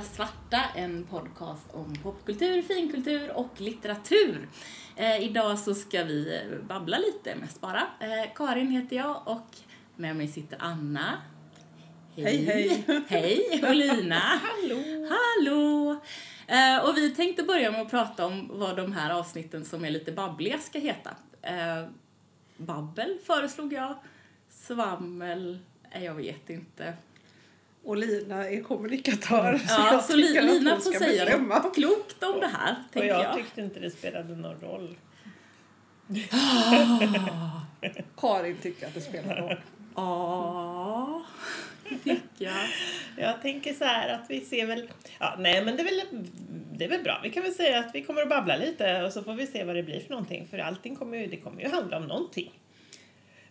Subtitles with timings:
[0.00, 4.48] Nya Svarta, en podcast om popkultur, finkultur och litteratur.
[4.96, 7.80] Eh, idag så ska vi eh, babbla lite mest bara.
[8.00, 9.56] Eh, Karin heter jag och
[9.96, 11.22] med mig sitter Anna.
[12.16, 12.84] Hej, hej.
[13.08, 14.14] Hej, och Lina.
[14.42, 15.08] Hallå.
[15.10, 16.00] Hallå!
[16.46, 19.90] Eh, och vi tänkte börja med att prata om vad de här avsnitten som är
[19.90, 21.10] lite babbliga ska heta.
[21.42, 21.84] Eh,
[22.56, 23.94] babbel föreslog jag.
[24.48, 25.58] Svammel,
[25.92, 26.94] jag vet inte.
[27.84, 29.60] Och Lina är kommunikatör.
[29.68, 31.58] Ja, jag så att Lina får säga bestämma.
[31.58, 33.34] något klokt om det här, Och tänker jag jag.
[33.36, 34.96] tyckte inte det spelade någon roll.
[38.16, 39.56] Karin tycker att det spelar roll.
[39.96, 41.22] Ja,
[42.04, 42.54] tycker jag.
[43.16, 44.88] Jag tänker så här att vi ser väl...
[45.18, 46.24] Ja, nej, men det är, väl,
[46.72, 47.20] det är väl bra.
[47.22, 49.64] Vi kan väl säga att vi kommer att babbla lite och så får vi se
[49.64, 50.46] vad det blir för någonting.
[50.50, 52.52] För allting kommer ju, det kommer ju handla om någonting.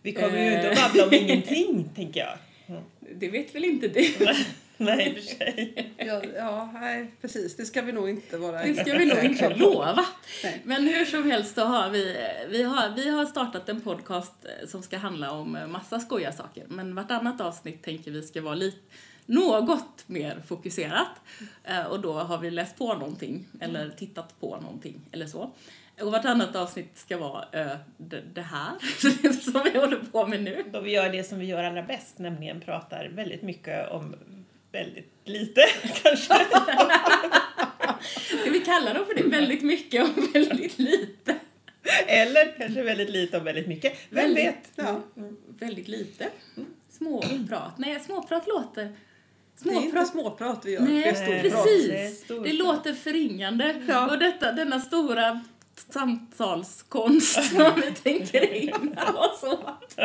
[0.02, 0.84] Vi kommer ju inte att Eh.
[0.84, 2.38] babbla om ingenting, tänker jag.
[2.70, 2.82] Mm.
[3.18, 4.14] Det vet väl inte du?
[4.76, 5.92] Nej, i och för sig.
[5.98, 7.56] Ja, ja, nej, precis.
[7.56, 10.04] Det ska vi nog inte vara Det ska vi nog inte lova.
[10.44, 10.60] Nej.
[10.64, 12.16] Men hur som helst så har vi,
[12.48, 16.32] vi har, vi har startat en podcast eh, som ska handla om eh, massa skojiga
[16.32, 16.64] saker.
[16.68, 18.78] Men vartannat avsnitt tänker vi ska vara lite,
[19.26, 21.08] något mer fokuserat.
[21.64, 25.50] Eh, Och då har vi läst på någonting eller tittat på någonting eller så.
[26.02, 28.72] Och vartannat avsnitt ska vara eh, det, det här
[29.52, 30.64] som vi håller på med nu.
[30.72, 34.14] Då vi gör det som vi gör allra bäst, nämligen pratar väldigt mycket om
[34.72, 35.60] väldigt lite,
[36.02, 36.34] kanske.
[38.42, 39.22] Ska vi kalla dem för det?
[39.22, 41.36] Väldigt mycket och väldigt lite.
[42.06, 43.92] Eller kanske väldigt lite om väldigt mycket.
[44.10, 44.70] Vem Väldigt- vet?
[44.74, 45.00] Ja,
[45.58, 46.28] Väldigt lite.
[46.90, 47.78] Småprat.
[47.78, 48.82] Nej, småprat låter...
[49.62, 50.08] det är inte Småprat.
[50.08, 50.80] småprat vi gör.
[50.80, 51.64] Nej, det är storprat.
[51.64, 51.88] precis.
[51.88, 53.82] Det är stor- Det låter förringande.
[53.88, 54.10] Ja.
[54.10, 55.40] Och detta, denna stora
[55.92, 59.96] samtalskonst som vi tänker ägna oss åt.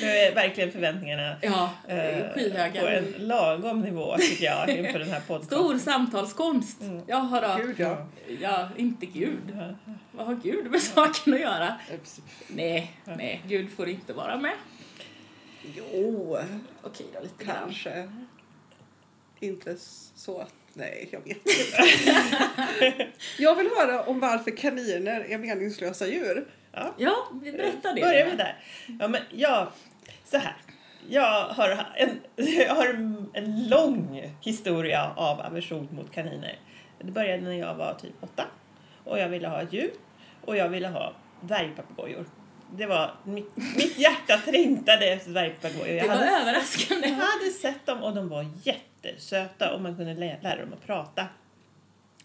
[0.00, 2.80] Nu är verkligen förväntningarna Ja, eh, skyhöga.
[2.80, 5.58] på en lagom nivå tycker jag inför den här podcasten.
[5.58, 6.80] Stor samtalskonst.
[6.80, 7.02] Mm.
[7.06, 7.62] Jaha då.
[7.64, 8.06] Gud, ja.
[8.40, 9.56] Ja, inte Gud.
[10.12, 11.74] Vad har Gud med saken att göra?
[11.94, 12.20] Ups.
[12.48, 14.54] Nej, nej, Gud får inte vara med.
[15.76, 16.38] Jo,
[16.82, 17.56] Okej då, lite grann.
[17.62, 18.08] kanske.
[19.40, 19.76] Inte
[20.14, 20.54] så att...
[20.74, 23.06] Nej, jag vet inte.
[23.38, 26.46] jag vill höra om varför kaniner är meningslösa djur.
[26.72, 28.00] Ja, Ja, vi berättar det.
[28.00, 28.58] börjar vi där.
[29.00, 29.68] Ja, men jag,
[30.24, 30.56] så här.
[31.08, 32.20] Jag har, en,
[32.66, 32.86] jag har
[33.34, 36.58] en lång historia av aversion mot kaniner.
[36.98, 38.44] Det började när jag var typ åtta.
[39.04, 39.90] Och jag ville ha ett djur.
[40.44, 42.26] Och jag ville ha dvärgpapegojor.
[42.76, 45.86] Det var, mitt, mitt hjärta trängtade efter dvärgpapegojor.
[45.86, 47.08] Det Jag var hade överraskande.
[47.08, 50.86] Jag hade sett dem och de var jättesöta och man kunde lä- lära dem att
[50.86, 51.26] prata.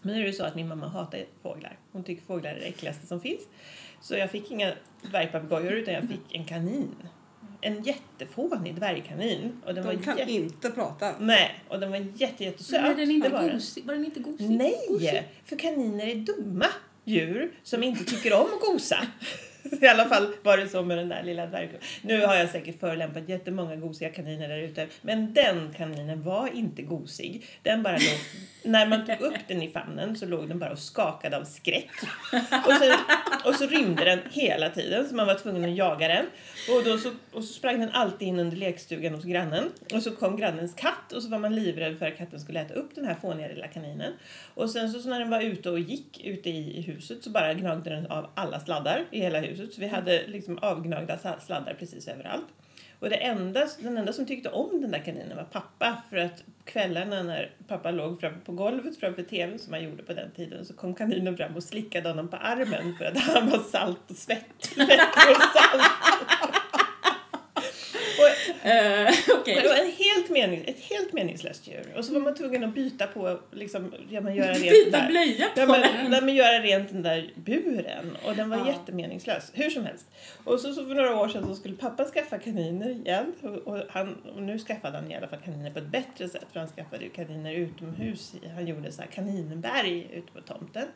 [0.02, 1.78] Men nu är det så att min mamma hatar fåglar.
[1.92, 3.40] Hon tycker fåglar är det äckligaste som finns.
[4.00, 6.94] Så jag fick inga dvärgpapegojor utan jag fick en kanin.
[7.60, 9.62] En jättefånig dvärgkanin.
[9.66, 10.32] Och den De var kan jätte...
[10.32, 11.12] inte prata.
[11.20, 12.82] Nej, och den var jätte, jättesöt.
[12.82, 13.60] Men är den inte Det var den.
[13.84, 14.50] Var den inte gosig?
[14.50, 15.22] Nej, Gosig?
[15.44, 16.66] för kaniner är dumma
[17.04, 18.96] djur som inte tycker om att gosa.
[19.80, 21.80] I alla fall var det så med den där lilla dvärgen.
[22.02, 24.86] Nu har jag säkert förolämpat jättemånga gosiga kaniner där ute.
[25.02, 27.46] Men den kaninen var inte gosig.
[27.62, 28.18] Den bara låg,
[28.62, 31.90] när man tog upp den i famnen så låg den bara och skakade av skräck.
[32.66, 32.94] Och så,
[33.48, 36.26] och så rymde den hela tiden så man var tvungen att jaga den.
[36.70, 39.70] Och, då så, och så sprang den alltid in under lekstugan hos grannen.
[39.94, 42.74] Och så kom grannens katt och så var man livrädd för att katten skulle äta
[42.74, 44.12] upp den här fåniga lilla kaninen.
[44.54, 47.54] Och sen så, så när den var ute och gick ute i huset så bara
[47.54, 51.74] gnagde den av alla sladdar i hela huset huset Så vi hade liksom avgnagda sladdar
[51.74, 52.46] precis överallt.
[52.98, 56.02] Och det enda, den enda som tyckte om den där kaninen var pappa.
[56.10, 60.12] För att kvällarna när pappa låg framför på golvet framför tvn som han gjorde på
[60.12, 63.58] den tiden så kom kaninen fram och slickade honom på armen för att han var
[63.58, 64.44] salt och svett.
[64.58, 65.00] Svett
[65.30, 66.55] och salt.
[68.66, 68.72] Eh,
[69.46, 71.92] men det var en helt mening, ett helt meningslöst djur.
[71.96, 75.08] Och så var man tvungen att byta på, liksom, ja, men göra rent Byta där.
[75.08, 76.10] blöja på Ja, men, den.
[76.10, 78.16] nej, men göra rent den där buren.
[78.26, 78.66] Och den var Ja.
[78.66, 79.50] jättemeningslös.
[79.54, 80.06] Hur som helst.
[80.44, 83.32] Och så, så för några år sedan så skulle pappa skaffa kaniner igen.
[83.42, 86.46] Och, och, han, och nu skaffade han i alla fall kaniner på ett bättre sätt.
[86.52, 88.34] För han skaffade ju kaniner utomhus.
[88.54, 90.86] Han gjorde så här kaninberg ute på tomten.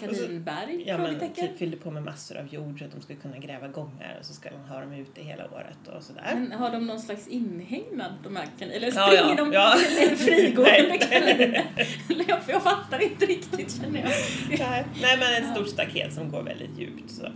[0.00, 0.84] Kaninberg?
[0.86, 3.68] Ja, men typ fyllde på med massor av jord så att de skulle kunna gräva
[3.68, 4.16] gångar.
[4.20, 6.22] Och så ska han ha dem ute hela året och sådär.
[6.34, 8.76] Men har de någon slags inhägnad, de här kaniner?
[8.76, 10.16] Eller Ja, springer ja, de ja.
[10.16, 11.64] frigående kaniner?
[12.48, 14.10] Jag fattar inte riktigt känner jag.
[14.58, 17.10] Nej, nej men ett stort staket som går väldigt djupt.
[17.10, 17.28] Så.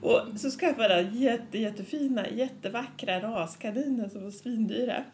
[0.00, 5.04] Och så skaffade han jätte, jättefina, jättevackra raskaniner som var svindyra.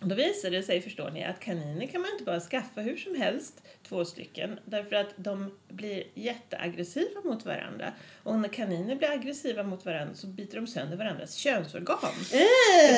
[0.00, 3.14] Då visade det sig, förstår ni, att kaniner kan man inte bara skaffa hur som
[3.14, 7.92] helst, två stycken, därför att de blir jätteaggressiva mot varandra.
[8.22, 11.98] Och när kaniner blir aggressiva mot varandra så biter de sönder varandras könsorgan.
[11.98, 12.36] För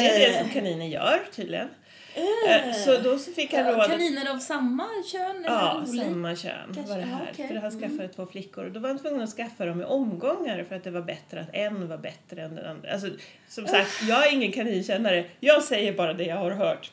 [0.00, 1.68] det är det som kaniner gör tydligen.
[2.14, 5.44] Eh, Så då så fick han råd Kaniner av samma kön?
[5.46, 7.48] Ja, samma kön Kanske, var det här.
[7.48, 8.08] För han skaffade Mm.
[8.16, 8.64] två flickor.
[8.64, 11.40] Och då var han tvungen att skaffa dem i omgångar för att det var bättre
[11.40, 12.92] att en var bättre än den andra.
[12.92, 13.08] Alltså,
[13.48, 15.24] som sagt, jag är ingen kaninkännare.
[15.40, 16.90] Jag säger bara det jag har hört.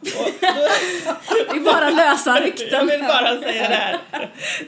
[0.00, 0.24] Och då,
[1.52, 2.68] Det är bara lösa rykten.
[2.70, 3.98] jag vill bara säga det här.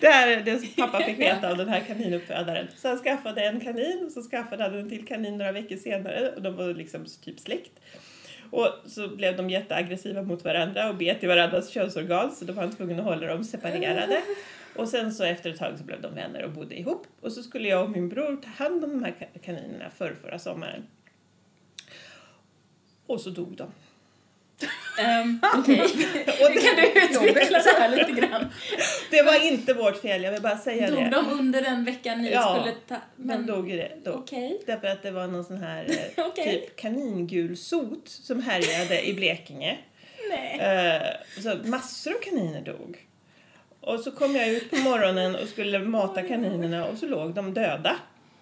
[0.00, 2.69] Det här är det som pappa fick veta av den här kaninuppfödaren.
[2.76, 6.32] Så han skaffade en kanin och så skaffade han en till kanin några veckor senare.
[6.37, 7.73] Och de var liksom typ släkt.
[8.50, 12.62] Och så blev de jätteaggressiva mot varandra och bet i varandras könsorgan så då var
[12.62, 14.23] han tvungen att hålla dem separerade.
[14.77, 17.06] Och sen så efter ett tag så blev de vänner och bodde ihop.
[17.21, 20.39] Och så skulle jag och min bror ta hand om de här kaninerna för förra
[20.39, 20.87] sommaren.
[23.06, 23.73] Och så dog de.
[24.99, 25.79] Um, Okej,
[26.37, 28.47] kan du utveckla det här lite grann?
[29.11, 31.11] Det var inte vårt fel, jag vill bara säga Dog det.
[31.11, 32.97] de under den veckan ni Ja, skulle ta...
[33.17, 34.12] Men dog det då.
[34.12, 34.61] Okej.
[34.67, 35.85] Därför att det var någon sån här
[36.17, 36.45] eh, Okej.
[36.45, 39.79] typ kaningulsot som härjade i Blekinge.
[40.31, 40.59] Nej.
[40.61, 42.99] Eh, så massor av kaniner dog.
[43.81, 47.55] Och så kom jag ut på morgonen och skulle mata kaninerna och så låg de
[47.55, 47.97] döda.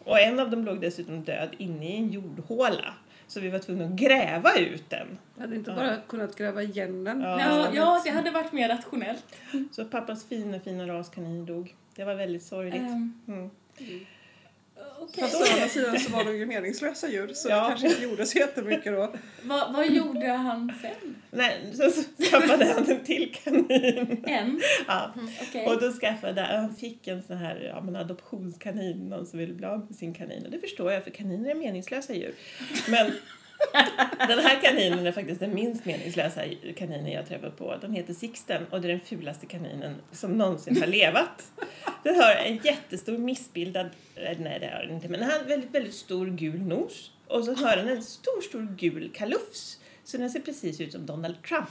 [0.05, 2.95] Och en av dem låg dessutom död inne i en jordhåla.
[3.29, 5.19] Så vi var tvungna att gräva ut den.
[5.35, 7.21] Jag hade inte bara kunnat gräva igen den.
[7.21, 7.41] Ja.
[7.41, 9.25] Ja, ja, det hade varit mer rationellt.
[9.71, 11.75] Så pappas fina, fina raskanin dog.
[11.95, 12.83] Det var väldigt sorgligt.
[12.83, 13.51] Um, Mm.
[15.01, 15.25] Okej.
[15.25, 17.61] Fast å andra sidan så var de ju meningslösa djur så Ja.
[17.63, 19.15] det kanske inte gjorde så jättemycket då.
[19.43, 21.15] Vad, vad gjorde han sen?
[21.31, 24.25] Nej, så, skaffade han en till kanin.
[24.27, 24.61] En?
[24.87, 25.15] Ja.
[25.43, 25.67] Okej.
[25.67, 29.67] Och då skaffade han fick en sån här ja, men adoptionskanin, någon som ville bli
[29.67, 30.45] av med sin kanin.
[30.45, 32.35] Och det förstår jag, för kaniner är meningslösa djur.
[32.89, 33.07] Men
[34.29, 36.41] den här kaninen är faktiskt den minst meningslösa
[36.77, 37.77] kaninen jag träffat på.
[37.81, 41.53] Den heter Sixten och det är den fulaste kaninen som någonsin har levat.
[42.07, 45.75] Den har en jättestor missbildad, nej det har den inte, men den har en väldigt,
[45.75, 47.11] väldigt stor gul nos.
[47.27, 49.81] Och så har den en stor, stor gul kalufs.
[50.05, 51.69] Så den ser precis ut som Donald Trump.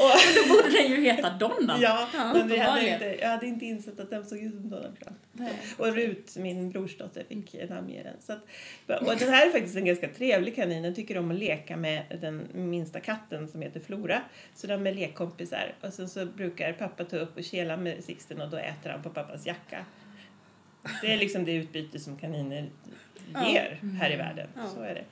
[0.04, 0.18] och,
[0.48, 1.82] Då borde den ju heta Donald.
[1.82, 5.00] Ja, men vi hade inte, jag hade inte insett att den såg ut som Donald
[5.00, 5.18] Trump.
[5.32, 5.52] Nej.
[5.78, 8.16] Och Rut, min brorsdotter, fick namnge den.
[8.20, 8.42] Så att,
[9.08, 10.82] och den här är faktiskt en ganska trevlig kanin.
[10.82, 14.20] Den tycker om att leka med den minsta katten som heter Flora.
[14.54, 15.74] Så de är lekkompisar.
[15.80, 19.02] Och sen så brukar pappa ta upp och kela med Sixten och då äter han
[19.02, 19.84] på pappas jacka.
[21.02, 22.70] Det är liksom det utbyte som kaniner
[23.34, 23.50] Ja.
[23.50, 24.48] ger här i världen.
[24.56, 24.66] Ja.
[24.74, 25.04] Så är det.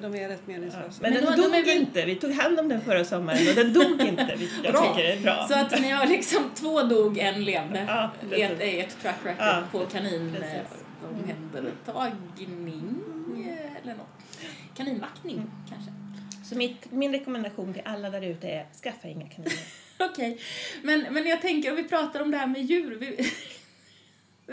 [0.00, 0.52] De är rätt Ja.
[0.52, 0.88] meningslösa.
[1.00, 2.04] Men, Men den de- de dog är väl- inte.
[2.04, 4.34] Vi tog hand om den förra sommaren och den dog inte.
[4.36, 4.94] vilket Jag Bra.
[4.94, 5.46] tycker är bra.
[5.50, 7.84] Så att ni har liksom två dog, en levde.
[7.88, 8.42] Ja, I
[8.80, 10.54] ert, track record Ja, på kanin precis.
[10.54, 14.06] eh, omhändertagning eh, eller något.
[14.76, 15.50] Kaninvaktning Mm.
[15.68, 15.90] kanske.
[16.48, 19.52] Så mitt, min rekommendation till alla där ute är skaffa inga kaniner.
[19.98, 20.38] Okej,
[20.82, 22.96] men, men jag tänker om vi pratar om det här med djur.
[23.00, 23.06] Vi,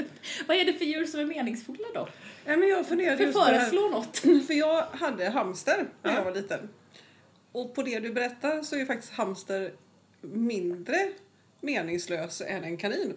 [0.48, 2.08] vad är det för djur som är meningsfulla då?
[2.46, 4.18] Ja, men jag funderade För föreslå något.
[4.48, 6.18] För jag hade hamster när Ja.
[6.18, 6.70] jag var liten.
[7.52, 9.72] Och på det du berättar så är faktiskt hamster
[10.22, 11.10] mindre
[11.62, 13.14] meningslös än en kanin.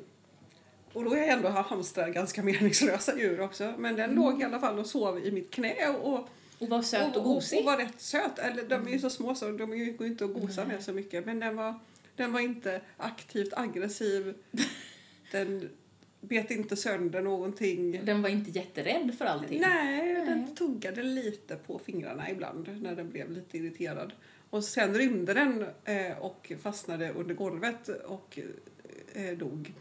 [0.93, 3.75] Och då är ändå hamstrar ganska meningslösa djur också.
[3.79, 6.29] Men den låg i alla fall och sov i mitt knä och,
[6.59, 7.59] Och vara söt och och, gosig.
[7.59, 8.39] och var rätt söt.
[8.39, 11.27] Eller de är ju så små så de går inte att gosa med så mycket.
[11.27, 11.75] Men den var,
[12.17, 14.35] den var inte aktivt aggressiv.
[15.33, 15.69] Den
[16.21, 18.05] bet inte sönder någonting.
[18.05, 19.61] Den var inte jätterädd för allting.
[19.61, 20.27] Nej, Nej.
[20.27, 24.13] den tuggade lite på fingrarna ibland när den blev lite irriterad.
[24.51, 28.39] Och sen rymde den eh, och fastnade under golvet och
[29.15, 29.73] eh, dog.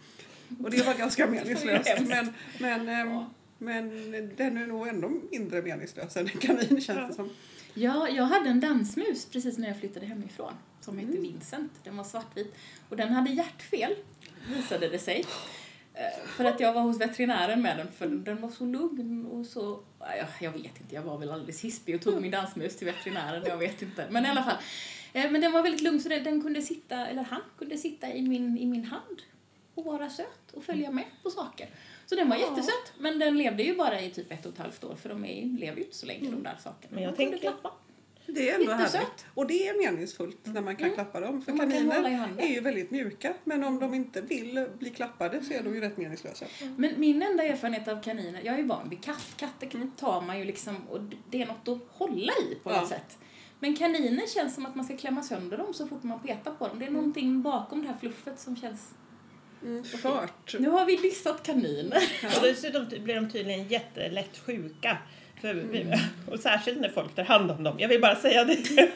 [0.63, 1.89] Och det var ganska meningslöst.
[2.07, 3.29] Men, men, ehm, Ja.
[3.57, 3.89] men
[4.37, 7.29] den är nog ändå mindre meningslös än en kanin känns det som.
[7.73, 11.21] Ja, jag hade en dansmus precis när jag flyttade hemifrån som hette Mm.
[11.23, 11.71] Vincent.
[11.83, 12.55] Den var svartvit
[12.89, 13.95] och den hade hjärtfel,
[14.55, 15.25] visade det sig.
[15.99, 19.45] Eh, För att jag var hos veterinären med den för den var så lugn och
[19.45, 19.79] så...
[19.99, 23.43] ja, Jag vet inte, jag var väl alldeles hispig och tog min dansmus till veterinären,
[23.47, 24.07] jag vet inte.
[24.09, 24.57] Men i alla fall.
[25.13, 28.21] Eh, Men den var väldigt lugn så den, kunde sitta, eller han kunde sitta i
[28.21, 29.21] min, i min hand
[29.75, 31.69] och vara söt och följa med på saker.
[32.05, 32.41] Så den var Ja.
[32.49, 35.25] jättesöt, men den levde ju bara i typ ett och ett halvt år för de
[35.25, 36.91] är, lever ju inte så länge de där sakerna.
[36.95, 37.71] Men jag tänker- klappa.
[38.36, 38.93] Det är ändå Jättesött.
[39.01, 39.25] härligt.
[39.33, 40.95] Och det är meningsfullt när man kan Mm.
[40.95, 41.41] klappa dem.
[41.41, 43.33] För man kaniner är ju väldigt mjuka.
[43.43, 46.45] Men om de inte vill bli klappade så är de ju rätt meningslösa.
[46.77, 49.33] Men min enda erfarenhet av kaniner, jag är ju van vid katt.
[49.38, 49.91] Katter Mm.
[49.91, 52.79] tar man ju liksom och det är något att hålla i på Ja.
[52.81, 53.17] något sätt.
[53.59, 56.67] Men kaniner känns som att man ska klämma sönder dem så fort man petar på
[56.67, 56.79] dem.
[56.79, 58.93] Det är någonting bakom det här fluffet som känns...
[59.63, 60.55] Mm, skört.
[60.59, 61.98] Nu har vi dissat kaniner.
[62.38, 64.98] Och dessutom blir de tydligen jättelätt sjuka.
[65.41, 65.93] För vi,
[66.27, 67.75] och särskilt när folk tar hand om dem.
[67.79, 68.58] Jag vill bara säga det.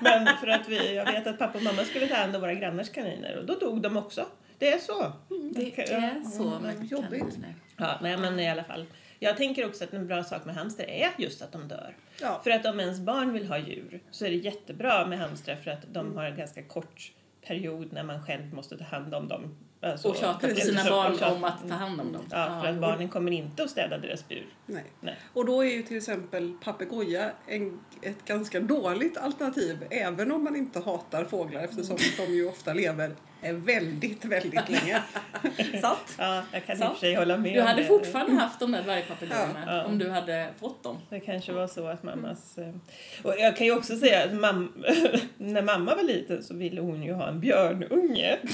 [0.00, 2.54] Men för att vi, jag vet att pappa och mamma skulle ta hand om våra
[2.54, 4.26] grannars kaniner och då dog de också.
[4.58, 5.12] Det är så.
[5.54, 7.38] Det är så med jobbigt.
[7.76, 8.86] Ja, nej, men i alla fall.
[9.18, 11.96] Jag tänker också att en bra sak med hamster är just att de dör.
[12.20, 12.40] Ja.
[12.44, 15.70] För att om ens barn vill ha djur så är det jättebra med hamstrar för
[15.70, 17.12] att de har en ganska kort
[17.46, 19.56] period när man själv måste ta hand om dem.
[19.92, 22.22] Alltså, Och tjata på sina barn om att ta hand om dem.
[22.30, 24.46] Ja, för att barnen kommer inte att städa deras bur.
[24.66, 24.84] Nej.
[25.00, 25.16] Nej.
[25.32, 30.56] Och då är ju till exempel papegoja en, ett ganska dåligt alternativ även om man
[30.56, 33.10] inte hatar fåglar eftersom de ju ofta lever
[33.52, 35.02] väldigt, väldigt länge.
[35.80, 36.14] Sant?
[36.18, 36.86] Ja, jag kan i Så.
[36.86, 37.88] och för sig hålla med Du hade det.
[37.88, 39.84] fortfarande haft de där dvärgpapegojorna Ja.
[39.84, 40.98] om du hade fått dem.
[41.10, 42.58] Det kanske var så att mammas...
[42.58, 42.74] eh,
[43.22, 44.84] Och jag kan ju också säga att mam...
[45.36, 48.38] när mamma var liten så ville hon ju ha en björnunge.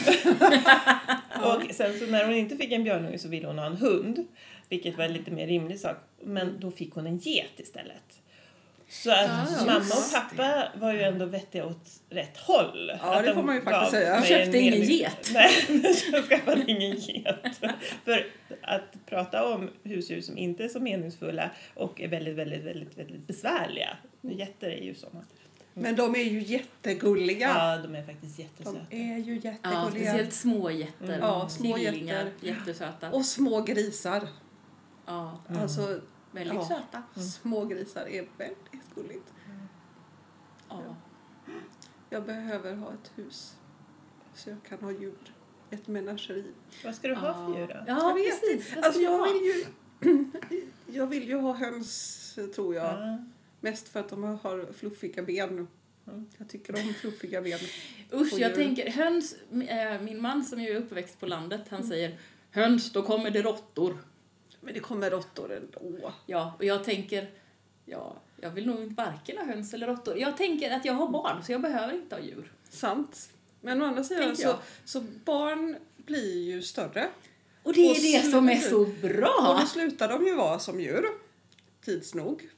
[1.44, 4.26] och sen så när hon inte fick en björnunge så ville hon ha en hund.
[4.68, 5.96] Vilket var en lite mer rimlig sak.
[6.22, 8.18] Men då fick hon en get istället.
[8.88, 9.18] Så att
[9.58, 12.92] Ja, mamma och pappa var ju ändå vettiga åt rätt håll.
[13.00, 14.20] Ja, Att det de får man ju faktiskt säga.
[14.20, 15.30] mig Köpte en ingen mening- get.
[15.34, 15.50] Nej,
[16.12, 17.60] jag skaffade ingen get.
[18.04, 18.26] För
[18.62, 23.26] att prata om husdjur som inte är så meningsfulla och är väldigt, väldigt, väldigt, väldigt
[23.26, 23.96] besvärliga.
[24.20, 25.24] Getter är ju sådana.
[25.74, 27.48] Men de är ju jättegulliga.
[27.48, 28.78] Ja, de är faktiskt De jättesöta.
[28.90, 29.90] är ju Ja, jättegulliga.
[29.90, 31.18] speciellt små getter.
[31.18, 32.32] Ja, små getter.
[32.40, 33.10] jättesöta.
[33.10, 34.28] Och små grisar.
[35.06, 36.00] Ja, Alltså,
[36.30, 36.68] väldigt Ja.
[36.68, 37.02] söta.
[37.22, 39.32] små grisar är väldigt gulligt.
[40.68, 40.96] Ja.
[42.10, 43.56] Jag behöver ha ett hus
[44.34, 45.34] så jag kan ha djur.
[45.70, 46.44] Ett menageri.
[46.84, 47.74] Vad ska du ha för djur då?
[47.74, 48.76] Ja, jag vet precis.
[48.76, 49.64] Alltså jag vill ju...
[50.86, 53.24] Jag vill ju ha höns, tror jag.
[53.62, 55.68] Mest för att de har fluffiga ben.
[56.38, 57.58] Jag tycker om fluffiga ben.
[58.12, 59.34] Usch, och jag tänker höns.
[59.68, 61.68] äh, Min man som är uppväxt på landet, Mm.
[61.70, 62.18] han säger
[62.50, 63.96] höns, då kommer det råttor.
[64.60, 66.12] Men det kommer råttor ändå.
[66.26, 67.30] Ja, och jag tänker,
[67.84, 70.18] ja, jag vill nog inte varken ha höns eller råttor.
[70.18, 72.52] Jag tänker att jag har barn, så jag behöver inte ha djur.
[72.70, 73.28] Sant.
[73.60, 74.54] Men å andra sidan så,
[74.84, 77.08] så barn blir ju större.
[77.62, 79.58] Och det är Och det som är så Och bra!
[79.60, 81.04] då slutar de ju vara som djur.
[81.84, 82.48] Tids nog.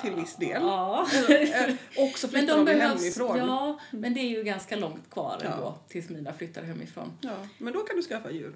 [0.00, 0.62] Till viss del.
[0.62, 1.06] Ja.
[1.28, 3.38] Eh, och så Men flyttar de de, behövs, hemifrån.
[3.38, 5.50] ja, men det är ju ganska långt kvar Ja.
[5.50, 7.12] ändå tills mina flyttar hemifrån.
[7.20, 8.54] Ja, men då kan du skaffa djur.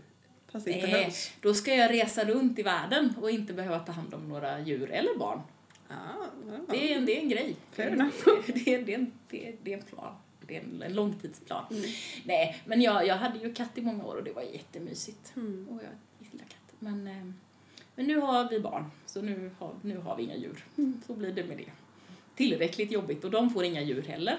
[0.52, 1.30] Fast inte Nej, höns.
[1.40, 4.90] då ska jag resa runt i världen och inte behöva ta hand om några djur
[4.90, 5.40] eller barn.
[5.88, 5.94] Ja,
[6.68, 7.56] Det är en, det är en grej.
[7.72, 8.14] Fair enough.
[8.46, 10.14] Det är, det, är det, är, det är en plan.
[10.46, 11.64] Det är en, en långtidsplan.
[11.70, 11.82] Mm.
[12.24, 15.32] Nej, men jag, jag hade ju katt i många år och det var jättemysigt.
[15.36, 15.68] Mm.
[15.70, 16.74] Och jag gillar katt.
[16.78, 17.32] Men, eh,
[17.96, 20.64] men nu har vi barn, så nu har, nu har vi inga djur.
[20.78, 21.00] Mm.
[21.06, 21.70] Så blir det med det.
[22.36, 24.38] Tillräckligt jobbigt och de får inga djur heller.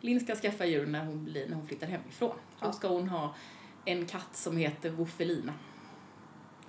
[0.00, 2.30] Linn ska skaffa djur när hon, blir, när hon flyttar hemifrån.
[2.60, 2.72] Då Ja.
[2.72, 3.34] ska hon ha
[3.84, 5.52] en katt som heter Woffelina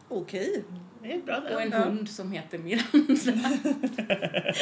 [0.08, 0.64] Okej.
[1.02, 3.50] Det är bra och en hund som heter Miranda.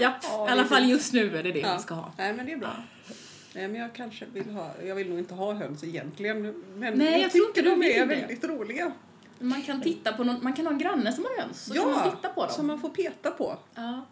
[0.00, 1.70] ja, Ja, i alla fall just nu är det det Ja.
[1.70, 2.12] hon ska ha.
[2.18, 2.76] Nej, men det är bra.
[3.54, 4.70] Nej, men jag kanske vill ha...
[4.86, 6.42] Jag vill nog inte ha höns egentligen.
[6.76, 8.04] Men Nej, jag, jag tycker de är det.
[8.06, 8.92] väldigt roliga.
[9.40, 11.90] Man kan titta på någon, man kan ha en granne som har höns så kan
[11.90, 12.54] man titta på dem.
[12.54, 13.58] som man får peta på.
[13.74, 14.06] Ja.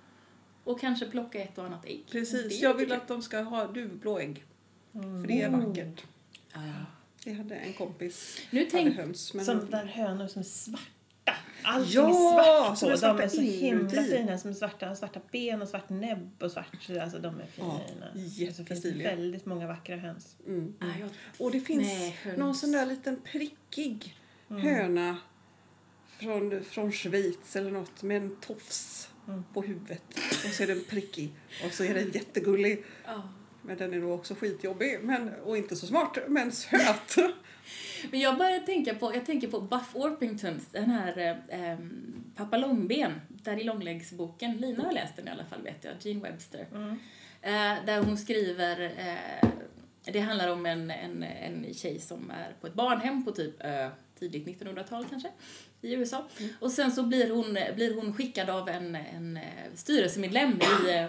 [0.64, 2.04] Och kanske plocka ett och annat ägg.
[2.11, 2.61] Precis.
[2.62, 4.45] Jag vill att de ska ha duvblå ägg.
[4.92, 5.68] För det är Mm.
[5.68, 6.04] vackert.
[6.52, 6.61] Ja.
[7.25, 9.35] Jag hade en kompis Nu hade tänk, höns.
[9.35, 10.83] Men Som där hönor som är svarta.
[11.62, 12.87] Allting Ja, är svart på.
[12.90, 14.38] är svarta de är så himla fina.
[14.38, 16.90] Som är svarta, svarta ben och svart näbb och svart.
[17.02, 17.80] Alltså de är fina.
[18.14, 19.11] Ja, Och så finns det jättestiliga.
[19.11, 20.37] väldigt många vackra höns.
[20.47, 20.75] Mm.
[20.80, 22.38] Ja, jag, Och det finns Nej, höns.
[22.38, 24.16] någon sån där liten prickig
[24.50, 24.62] Mm.
[24.62, 25.17] höna
[26.19, 29.45] från, från Schweiz eller något med en tofs Mm.
[29.55, 30.03] på huvudet.
[30.45, 31.31] Och så är den prickig
[31.65, 32.85] och så är den jättegullig.
[33.07, 33.29] ja.
[33.62, 37.17] Men den är nog också skitjobbig men, och inte så smart, men söt.
[38.11, 41.79] Men jag började tänka på, jag tänker på Buff Orpingtons, den här eh,
[42.37, 44.57] Pappa Långben, där i Långläggsboken.
[44.57, 46.67] Lina har läst den i alla fall vet jag, Jean Webster.
[46.75, 46.91] Mm.
[47.43, 49.49] Eh, där hon skriver, eh,
[50.05, 53.88] det handlar om en, en, en tjej som är på ett barnhem på typ eh,
[54.18, 55.30] tidigt 1900-tal kanske
[55.82, 56.28] i USA.
[56.61, 59.42] Och sen så blir hon, blir hon skickad av en, en eh,
[59.75, 61.04] styrelsemedlem i, eh,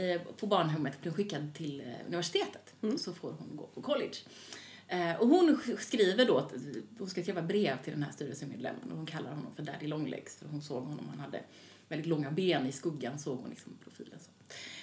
[0.00, 2.74] eh, på barnhemmet, blir skickad till eh, universitetet.
[2.80, 4.16] Och så får hon gå på college.
[4.88, 6.50] Eh, och hon sk- skriver då,
[6.98, 10.36] hon ska skriva brev till den här styrelsemedlemmen och hon kallar honom för Daddy Longlegs
[10.36, 11.40] för hon såg honom, han hade
[11.88, 14.30] väldigt långa ben i skuggan såg hon liksom profilen så.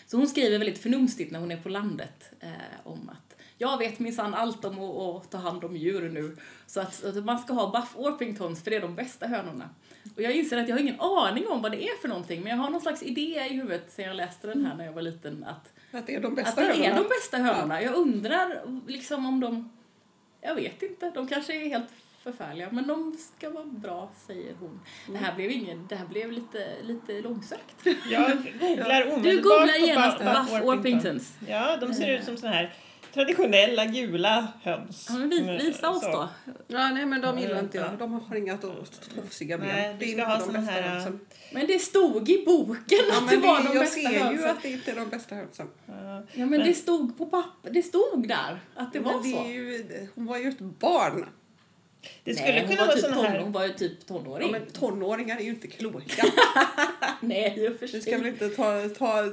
[0.07, 2.49] Så hon skriver väldigt förnumstigt när hon är på landet eh,
[2.83, 6.37] om att jag vet minsann allt om att, att ta hand om djur nu.
[6.67, 9.69] Så att, att man ska ha Buff Orpingtons för det är de bästa hönorna.
[10.15, 12.49] Och jag inser att jag har ingen aning om vad det är för någonting men
[12.49, 15.01] jag har någon slags idé i huvudet sen jag läste den här när jag var
[15.01, 16.95] liten att, Att det är de att bästa det är hönorna.
[16.95, 17.81] de bästa hönorna.
[17.81, 19.69] Jag undrar liksom om de,
[20.41, 21.89] jag vet inte, de kanske är helt
[22.23, 24.79] förfärliga men de ska vara bra säger hon.
[25.07, 27.87] Det här blev ingen, det här blev lite, lite långsökt.
[28.11, 31.33] Jag googlar omedelbart Du googlar på genast Buff Orpingtons.
[31.47, 32.73] Ja, de ser ut som såna här
[33.13, 35.05] traditionella gula höns.
[35.09, 36.11] Ja, men vi, Mm, visa oss så.
[36.11, 36.29] då.
[36.67, 37.85] Ja, nej men de gillar Mm, inte ja.
[37.89, 37.99] jag.
[37.99, 39.67] De har inga to- tofsiga ben.
[39.67, 41.19] Nej, du det är ska inte ha de såna bästa här, hönsen.
[41.53, 42.75] Men det stod i boken
[43.09, 44.49] Ja, att det var det, de jag bästa ser ju hönsen.
[44.49, 45.67] att det inte är de bästa hönsen.
[45.85, 45.93] Ja.
[45.93, 47.69] Ja, men, Men- det stod på papper.
[47.71, 49.43] Det stod där att det var men det så.
[49.45, 51.25] är ju, hon var ju ett barn.
[52.23, 53.39] Det skulle Nej, kunna var vara typ ton, här...
[53.39, 54.51] Hon var ju typ Ja, tonåring.
[54.51, 56.23] men tonåringar är ju inte kloka.
[57.21, 58.01] Nej, i och för sig.
[58.01, 59.23] ska väl inte ta, ta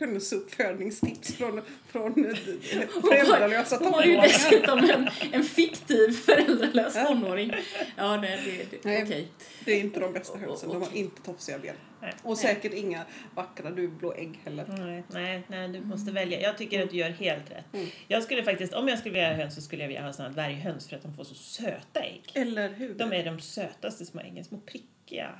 [0.00, 4.22] hönsuppfödningstips från, från föräldralösa Hon var ju tonåringar.
[4.22, 7.52] dessutom en, en fiktiv föräldralös tonåring.
[7.96, 9.02] Ja, nej, det, det, Nej.
[9.02, 9.28] okej.
[9.64, 10.68] Det är inte de bästa hönsen.
[10.68, 11.74] De har inte tofsiga ben.
[12.00, 12.12] Nej.
[12.22, 14.64] Och säkert inga vackra dubbla ägg heller.
[14.68, 16.40] Nej, nej, nej, du måste välja.
[16.40, 17.74] Jag tycker att du gör helt rätt.
[17.74, 17.86] Mm.
[18.08, 20.30] Jag skulle faktiskt, om jag skulle vilja ha höns så skulle jag vilja ha här
[20.30, 22.22] dvärghöns för att de får så söta ägg.
[22.34, 22.94] Eller hur?
[22.94, 25.30] De är de sötaste små äggen, små prickiga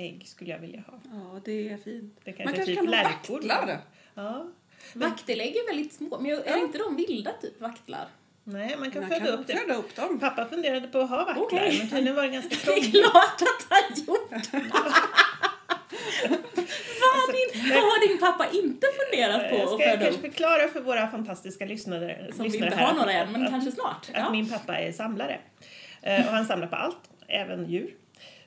[0.00, 0.94] ägg skulle jag vilja ha.
[1.12, 2.20] Ja, det är fint.
[2.24, 3.34] Det Man kanske kanske typ kan ha lärkor.
[3.34, 3.78] vaktlar.
[4.14, 4.46] Ja.
[4.94, 6.56] Vaktelägg är väldigt små, men är Ja.
[6.58, 8.06] inte de vilda typ, vaktlar?
[8.44, 9.56] Nej, man kan Man föda kan upp det.
[9.56, 10.18] föda upp dem.
[10.20, 11.78] Pappa funderade på att ha vaktlar, Okej.
[11.78, 12.92] men tydligen var det ganska Det är krångligt.
[13.10, 14.30] klart att han gjort!
[17.00, 20.10] vad, har din, vad har din pappa inte funderat på Jag att ska föda kanske
[20.10, 20.20] upp?
[20.20, 23.50] förklara för våra fantastiska lyssnare, Som vi lyssnare inte här har några än, att- men
[23.50, 24.08] kanske snart.
[24.12, 24.30] att Ja.
[24.32, 25.38] min pappa är samlare.
[26.02, 27.94] Eh, Och han samlar på allt, även djur.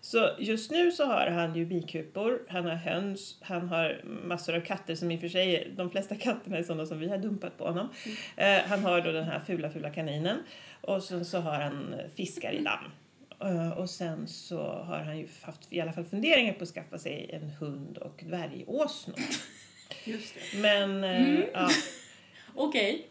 [0.06, 4.60] Så just nu så har han ju bikupor, han har höns, han har massor av
[4.62, 7.58] katter som i och för sig, de flesta katterna är sådana som vi har dumpat
[7.58, 7.90] på honom.
[8.38, 10.38] Eh, Han har då den här fula, fula kaninen
[10.82, 12.92] och sen så har han fiskar i damm.
[13.40, 16.98] Eh, Och sen så har han ju haft i alla fall funderingar på att skaffa
[16.98, 19.16] sig en hund och dvärgåsnor.
[20.04, 20.58] Just det.
[20.62, 21.70] Men eh, ja,
[22.56, 23.08] Okej.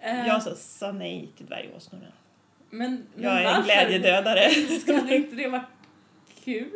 [0.00, 2.06] Eh, jag sa, sa nej till dvärgåsnorna.
[2.70, 3.62] men, men Jag är en varför?
[3.64, 4.50] glädjedödare.
[4.80, 5.71] Skulle inte det varit
[6.44, 6.70] kul?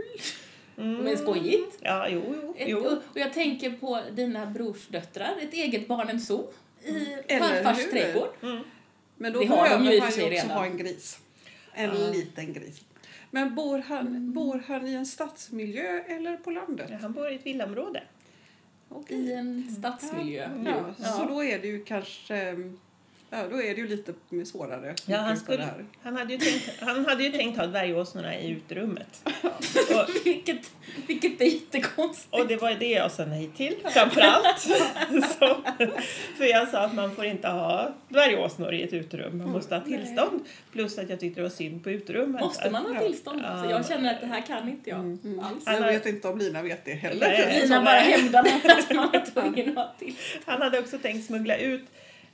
[0.79, 0.97] Mm.
[0.97, 1.79] Men skojigt.
[1.83, 2.55] Ja, jo, jo.
[2.59, 2.79] Ett, jo.
[2.79, 6.51] och, jag tänker på dina brorsdöttrar, ett eget barnens zoo
[6.85, 6.91] i
[7.29, 7.91] Eller farfars hur?
[7.91, 8.29] trädgård.
[8.43, 8.59] Mm.
[9.17, 10.59] Men då Det har de behöver ju i och han för ju sig också redan.
[10.59, 11.19] ha en gris.
[11.73, 12.11] En Ja.
[12.13, 12.81] liten gris.
[13.31, 14.33] Men bor han, Mm.
[14.33, 16.87] bor han i en stadsmiljö eller på landet?
[16.91, 18.03] Ja, han bor i ett villaområde.
[18.89, 19.17] Okej.
[19.17, 20.51] I en stadsmiljö.
[20.65, 21.05] Ja, Ja.
[21.05, 22.57] så då är det ju kanske...
[23.31, 24.13] Ja, då är det ju lite
[24.47, 24.95] svårare.
[25.07, 25.85] Ja, han, skulle, det här.
[26.03, 29.29] han, hade ju tänkt, han hade ju tänkt ha dvärgåsnorna i uterummet.
[29.91, 30.71] Och, vilket,
[31.07, 32.35] vilket är jättekonstigt.
[32.35, 34.59] och det var det jag sa nej till, framförallt.
[35.39, 35.57] Så,
[36.37, 39.83] för jag sa att man får inte ha dvärgåsnor i ett uterum, man måste ha
[39.83, 40.41] tillstånd.
[40.73, 42.41] Plus att jag tyckte det var synd på uterummet.
[42.41, 43.43] Måste man ha tillstånd?
[43.45, 43.63] Ja.
[43.65, 45.41] Så jag känner att det här kan inte jag Mm.
[45.41, 45.63] alls.
[45.67, 47.29] Jag har- vet inte om Lina vet det heller.
[47.29, 47.61] Nej.
[47.63, 50.15] Lina bara hävdar att man är tvungen att ha till.
[50.45, 51.85] Han hade också tänkt smuggla ut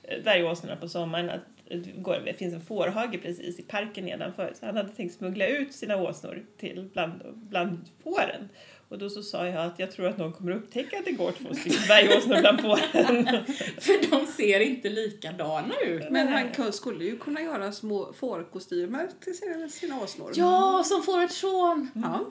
[0.02, 1.30] eh, åsnorna på sommaren.
[1.30, 4.52] Att det går- det finns en fårhage precis i parken nedanför.
[4.54, 8.48] Så han hade tänkt smuggla ut sina åsnor till bland, bland fåren.
[8.92, 11.32] Och då så sa jag att jag tror att någon kommer upptäcka att det går
[11.32, 13.24] två stycken dvärgåsnor bland fåren.
[13.80, 16.10] För de ser inte likadana ut.
[16.10, 20.32] Men han kun- skulle ju kunna göra små fårkostymer till sina, sina åsnor.
[20.34, 21.90] Ja, som får ett sjån.
[21.94, 22.30] Ja.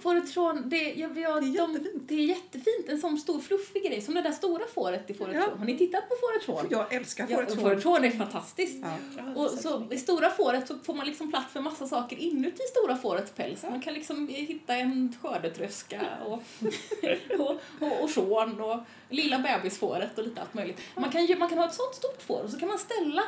[0.65, 2.03] Det, jag, jag, Det är de, jättefint.
[2.07, 2.89] det är jättefint.
[2.89, 4.01] En sån stor fluffig grej.
[4.01, 5.47] Som det där stora fåret i Fåret Ja.
[5.57, 6.67] Har ni tittat på Fåret sjån?
[6.71, 7.95] Jag älskar Ja, fårets Fåret hår.
[7.97, 8.83] sjån är fantastiskt.
[9.17, 9.23] Ja.
[9.41, 12.95] Och så i stora fåret så får man liksom plats för massa saker inuti stora
[12.95, 13.63] fårets päls.
[13.63, 16.43] Man kan liksom hitta en skördetröska och,
[17.39, 20.77] och, och, och sjån och lilla bebisfåret och lite allt möjligt.
[20.95, 23.23] Man kan, ju- man kan ha ett sånt stort får och så kan man ställa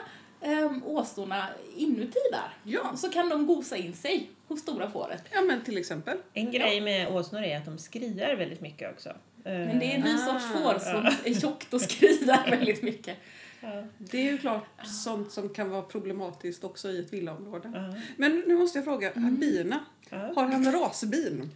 [0.65, 2.57] um, åsnorna inuti där.
[2.63, 2.95] Ja.
[2.97, 5.23] Så kan de gosa in sig hos stora fåret.
[5.31, 6.17] ja, men till exempel.
[6.33, 9.13] En grej med åsnor är att de skriar väldigt mycket också.
[9.43, 10.17] Men det är en ny Ah.
[10.17, 13.17] sorts får som är tjockt och skriar väldigt mycket.
[13.62, 13.83] Ja.
[13.97, 14.65] Det är ju klart
[15.03, 17.71] sånt som kan vara problematiskt också i ett villaområde.
[17.73, 17.99] Ja.
[18.17, 19.79] Men nu måste jag fråga, bina.
[20.09, 20.17] Ja.
[20.36, 21.51] Har han rasbin?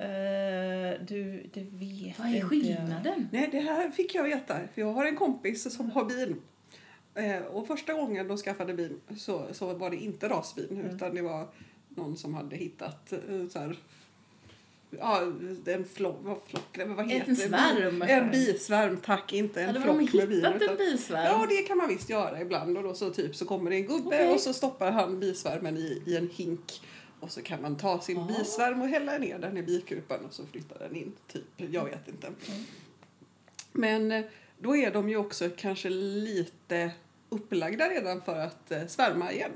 [0.00, 3.28] Eh, du, det vet Vad är inte skillnaden?
[3.32, 4.54] Nej, det här fick jag veta.
[4.74, 6.36] För jag har en kompis som har bin.
[7.14, 11.22] Eh, och första gången de skaffade bin så, så var det inte rasbin utan det
[11.22, 11.48] var
[11.88, 13.18] någon som hade hittat eh,
[13.52, 13.76] så här,
[14.90, 15.22] ja,
[15.66, 18.02] en flock, vad, flock, vad heter En svärm.
[18.02, 19.32] En bisvärm, tack.
[19.32, 20.36] Inte en Hade de flock med bin.
[20.38, 21.24] hittat en utan- bisvärm?
[21.24, 22.76] Ja, det kan man visst göra ibland.
[22.76, 24.28] Och då så typ så kommer det en gubbe Okej.
[24.34, 26.80] och så stoppar han bisvärmen i, i en hink.
[27.20, 28.26] Och så kan man ta sin Ah.
[28.26, 31.12] bisvärm och hälla ner den i bikupan och så flyttar den in.
[31.26, 32.26] Typ, jag vet inte.
[32.26, 32.64] Mm.
[33.72, 34.24] Men eh,
[34.58, 36.90] då är de ju också kanske lite
[37.28, 39.50] upplagda redan för att eh, svärma igen.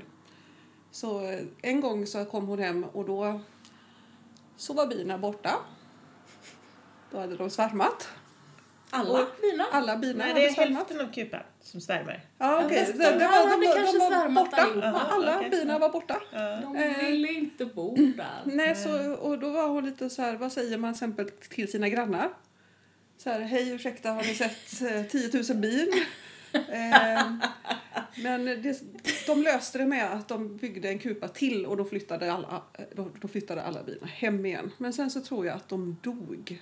[0.91, 3.41] Så eh, en gång så kom hon hem och då
[4.57, 5.59] så var bina borta.
[7.11, 8.09] Då hade de svärmat.
[8.95, 9.65] Alla Och bina?
[9.71, 10.77] Alla bina Nej, det är svärmat.
[10.89, 12.21] hälften av kupan som svärmar.
[12.37, 14.67] Ja, men de, det de, kanske var borta.
[15.11, 16.21] Alla bina var borta.
[16.61, 17.05] De Eh.
[17.05, 18.41] ville inte bo där.
[18.45, 21.71] Nej, så, och då var hon lite så här, vad säger man till exempel till
[21.71, 22.29] sina grannar?
[23.17, 25.91] Så här, hej ursäkta, har ni sett eh, 10 000 bin?
[26.55, 27.23] Eh,
[28.23, 28.81] men det,
[29.27, 32.61] de löste det med att de byggde en kupa till och då flyttade alla,
[32.95, 34.71] då, då flyttade alla bina hem igen.
[34.77, 36.61] Men sen så tror jag att de dog.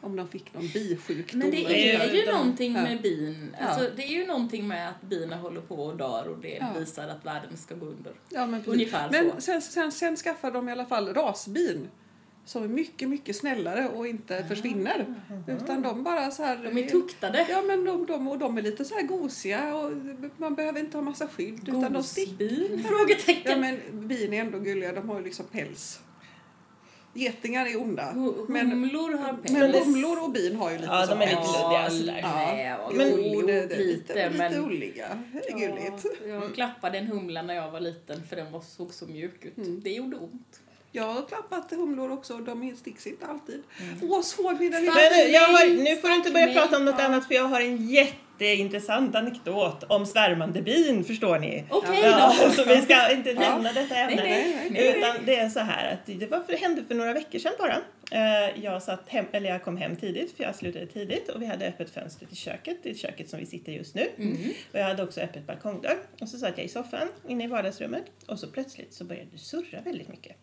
[0.00, 1.38] Om de fick någon bisjukdom.
[1.40, 3.54] Men det är är ju de- någonting med bin.
[3.60, 3.66] Ja.
[3.66, 6.66] Alltså, det är ju någonting med att bina håller på och dör och det Ja.
[6.78, 8.12] visar att världen ska gå under.
[8.28, 8.72] Ja, men, precis.
[8.74, 9.40] Ungefär men så.
[9.40, 11.88] sen, sen, sen skaffade de i alla fall rasbin
[12.46, 15.14] som är mycket, mycket snällare och inte försvinner.
[15.48, 16.56] Utan de bara så här...
[16.56, 17.46] De är tuktade.
[17.50, 19.92] Ja, men de, de, och de är lite så här gosiga och
[20.36, 21.68] man behöver inte ha massa skydd.
[21.68, 22.48] Utan de sticker.
[22.48, 22.84] Gosbin?
[22.88, 23.52] Frågetecken.
[23.52, 24.92] Ja, men bin är ändå gulliga.
[24.92, 26.00] De har ju liksom päls.
[27.14, 28.02] Getingar är onda.
[28.12, 29.52] Hu- Men, Humlor har päls.
[29.52, 32.78] men humlor och bin har ju lite Ja, så de är lite luddiga sådär.
[32.78, 33.82] Vad Men- Jo, det, det, lite,
[34.14, 34.64] lite, lite men...
[34.64, 35.22] ulliga.
[35.32, 36.04] Det är gulligt.
[36.26, 39.44] Ja, jag klappade en humla när jag var liten för den var, såg så mjuk
[39.44, 39.56] ut.
[39.56, 39.80] Mm.
[39.80, 40.60] Det gjorde ont.
[40.96, 43.62] Jag har klappat humlor också och de sticks inte alltid.
[43.80, 44.10] Mm.
[44.10, 46.84] Åh, såg ni den lilla Men jag har, nu får du inte börja prata om
[46.84, 47.04] något Ja.
[47.04, 47.88] annat för jag har en
[48.38, 51.64] jätteintressant anekdot om svärmande bin, förstår ni?
[51.70, 52.50] Okej Ja, då.
[52.50, 54.16] så vi ska inte lämna detta ämne.
[54.22, 54.98] Nej, nej, nej.
[54.98, 57.76] Utan det är så här att det var, det hände för några veckor sedan bara.
[58.10, 61.46] Eh, Jag, satt hem, eller jag kom hem tidigt, för jag slutade tidigt och vi
[61.46, 64.06] hade öppet fönster till köket, det köket som vi sitter i just nu.
[64.18, 64.36] Mm.
[64.72, 65.96] Och jag hade också öppet balkongdörr.
[66.20, 69.38] Och så satt jag i soffan inne i vardagsrummet och så plötsligt så började det
[69.38, 70.36] surra väldigt mycket.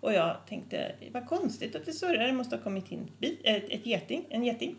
[0.00, 3.10] Och jag tänkte, vad konstigt att det surrar, det måste ha kommit in
[3.42, 4.76] ett, ett geting, en geting.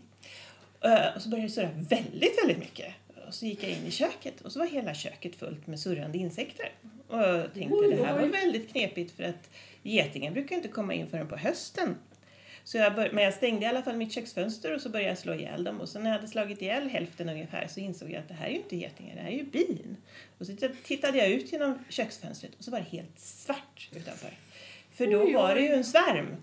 [0.83, 2.93] Eh, Och så började det surra väldigt, väldigt mycket.
[3.27, 6.17] Och så gick jag in i köket och så var hela köket fullt med surrande
[6.17, 6.71] insekter.
[7.07, 9.49] Och jag tänkte, Oj, det här var väldigt knepigt för att
[9.83, 11.95] getingen brukar inte komma in förrän på hösten.
[12.63, 15.17] Så jag bör- men jag stängde i alla fall mitt köksfönster och så började jag
[15.17, 15.81] slå ihjäl dem.
[15.81, 18.45] Och sen när jag hade slagit ihjäl hälften ungefär så insåg jag att det här
[18.47, 19.97] är ju inte getingar, det här är ju bin.
[20.37, 20.53] Och så
[20.83, 24.29] tittade jag ut genom köksfönstret och så var det helt svart utanför.
[24.91, 26.35] För då Oj, var det ju en svärm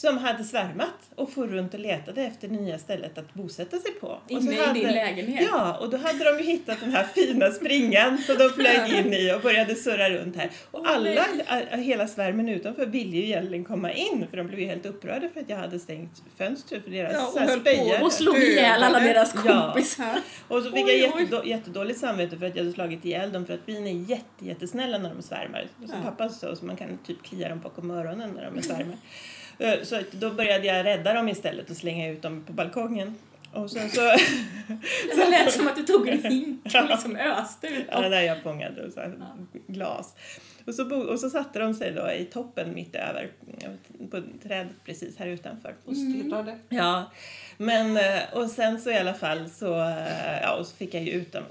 [0.00, 3.90] som hade svärmat och for runt och letade efter det nya stället att bosätta sig
[3.92, 4.18] på.
[4.28, 5.48] Inne i hade, din lägenhet?
[5.52, 9.12] Ja, och då hade de ju hittat den här fina springan som de flög in
[9.12, 10.50] i och började surra runt här.
[10.70, 11.82] Och alla, nej.
[11.84, 15.40] hela svärmen utanför ville ju egentligen komma in för de blev ju helt upprörda för
[15.40, 18.04] att jag hade stängt fönstret för deras Ja, och höll på.
[18.04, 19.72] Och slog ihjäl alla deras Ja.
[19.72, 20.18] kompisar.
[20.48, 23.46] Och så fick Oj, jag jättedå- jättedåligt samvete för att jag hade slagit ihjäl dem
[23.46, 25.66] för att bin är jätte, jättesnälla när de svärmar.
[25.78, 26.10] Som Ja.
[26.10, 28.96] pappa sa, så man kan typ klia dem bakom öronen när de är svärmar.
[29.58, 33.14] Eh, så då började jag rädda dem istället och slänga ut dem på balkongen.
[33.52, 34.00] Och sen så...
[35.16, 38.10] Det lät som att du tog en hink och liksom öste ut ja, dem.
[38.10, 39.14] där jag fångade så här,
[39.66, 40.14] glas.
[40.66, 43.30] Och så, bo- och så satte de sig då i toppen mitt över
[44.10, 45.74] på trädet precis här utanför.
[45.84, 46.58] Och stirrade.
[46.68, 47.10] Ja,
[47.56, 51.02] men eh, och sen så i alla fall så, eh, ja, och så fick jag
[51.02, 51.42] ju ut dem.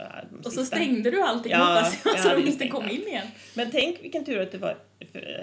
[0.45, 3.27] Och så stängde du allting Ja, hoppas jag, så de inte kom in igen.
[3.53, 4.77] Men tänk vilken tur att det var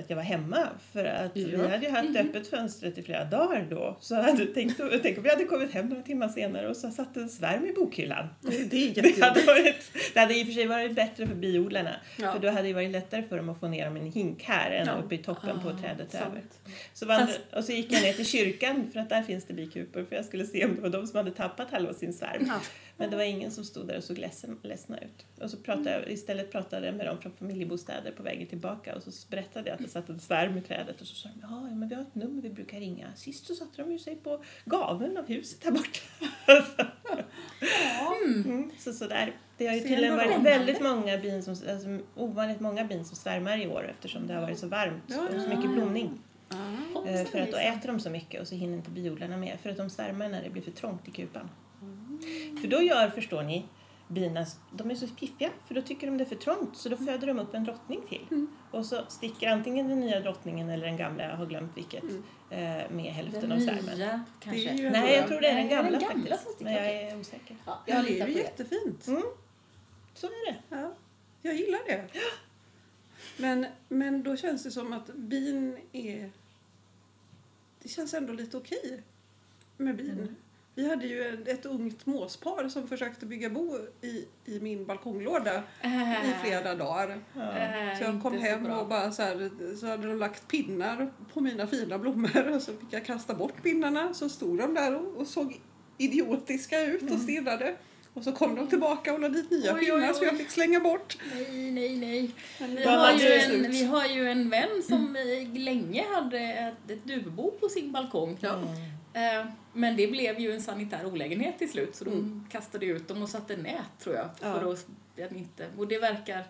[0.01, 1.69] att jag var hemma för att vi Ja.
[1.69, 3.97] hade ju haft öppet fönstret i flera dagar då.
[4.01, 7.17] Så hade tänkt, tänk om vi hade kommit hem några timmar senare och så satt
[7.17, 8.27] en svärm i bokhyllan.
[8.41, 11.97] Det är Det hade, varit, det hade i och för sig varit bättre för biodlarna.
[12.19, 12.33] Ja.
[12.33, 14.43] För då hade det varit lättare för dem att få ner dem i en hink
[14.43, 14.93] här än Ja.
[15.05, 16.25] uppe i toppen på Ah, trädet sant.
[16.31, 16.43] över.
[16.95, 20.05] Så vandra, och så gick jag ner till kyrkan för att där finns det bikupor
[20.09, 22.45] för jag skulle se om det var de som hade tappat halva sin svärm.
[22.49, 22.61] Ja.
[22.97, 25.27] Men det var ingen som stod där och såg ledsen, ledsna ut.
[25.41, 29.03] Och så pratade jag, istället pratade jag med dem från familjebostäder på vägen tillbaka och
[29.03, 31.61] så berättade jag att det satt en svärm i trädet och så sa de ja
[31.61, 33.07] men vi har ett nummer vi brukar ringa.
[33.17, 36.01] Sist så satte de ju sig på gaveln av huset här borta.
[38.25, 39.37] Mm, så sådär.
[39.57, 43.59] Det har ju tydligen varit väldigt många bin som, alltså, ovanligt många bin som svärmar
[43.63, 45.05] i år eftersom det har varit så varmt
[45.35, 46.19] och så mycket blomning.
[47.07, 49.59] Eh, För att då äter de så mycket och så hinner inte biodlarna med.
[49.63, 51.51] För att de svärmar när det blir för trångt i kupan.
[52.61, 53.65] För då gör, förstår ni,
[54.09, 56.97] bina, de är så piffiga för då tycker de det är för trångt så då
[56.97, 58.47] föder de upp en drottning till.
[58.71, 62.05] Och så sticker antingen den nya drottningen eller den gamla, jag har glömt vilket,
[62.51, 63.99] eh, med hälften av Den svärmen.
[63.99, 64.63] nya kanske.
[64.63, 66.43] Det är ju- Nej, jag tror det är den gamla, den gamla faktiskt.
[66.55, 67.57] sticker, Men jag är osäker.
[67.67, 69.07] Ja, det är ju jättefint.
[69.07, 69.23] Mm.
[70.15, 70.59] Så är det.
[70.69, 70.95] Ja,
[71.43, 72.05] jag gillar det.
[73.37, 76.31] Men, men då känns det som att bin är...
[77.83, 79.03] Det känns ändå lite okej
[79.77, 80.37] med bin.
[80.77, 80.89] Mm.
[80.89, 85.63] Vi hade ju ett, ett ungt måspar som försökte bygga bo i, i min balkonglåda
[86.25, 87.11] i flera dagar.
[87.37, 91.41] Äh, Så jag kom hem och bara så, här, så hade de lagt pinnar på
[91.41, 94.15] mina fina blommor och så fick jag kasta bort pinnarna.
[94.15, 95.61] Så stod de där och, och såg
[95.99, 97.77] idiotiska ut och stirrade.
[98.15, 100.27] Och så kom de tillbaka och la dit nya Oj, oj, pinnar så oj.
[100.27, 101.19] jag fick slänga bort.
[101.35, 102.31] Nej, nej, nej.
[102.59, 107.05] Vi har, ju en, vi har ju en vän som eh, länge hade ett, ett
[107.05, 108.39] duvbo på sin balkong.
[108.41, 108.59] Ja.
[109.13, 113.23] Eh, Men det blev ju en sanitär olägenhet till slut så de kastade ut dem
[113.23, 114.29] och satte nät tror jag.
[114.41, 114.61] Ja.
[114.61, 114.87] För att,
[115.25, 116.47] att inte, och det verkar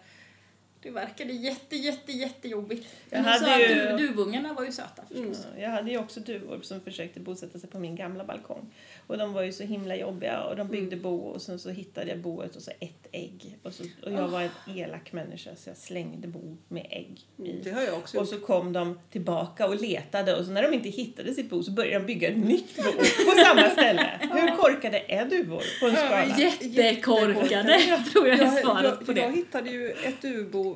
[0.85, 2.87] det verkade jätte, jätte, jättejobbigt.
[3.11, 5.47] Jag Men så hade att ju- du, duvungarna var ju söta förstås.
[5.57, 8.70] Ja, Jag hade ju också duvor som försökte bosätta sig på min gamla balkong.
[9.07, 12.11] Och de var ju så himla jobbiga och de byggde bo och sen så hittade
[12.11, 13.59] jag boet och så ett ägg.
[13.62, 17.53] Och, så, och jag var en elak människa så jag slängde bo med ägg i.
[17.64, 20.75] Det har jag också Och så kom de tillbaka och letade och så när de
[20.75, 22.92] inte hittade sitt bo så började de bygga ett nytt bo
[23.31, 24.11] på samma ställe.
[24.33, 26.38] Hur korkade är duvor på en skala?
[26.38, 29.37] Jättekorkade, jag tror jag är Jag, svaret på jag, jag det.
[29.37, 30.74] hittade ju ett dubo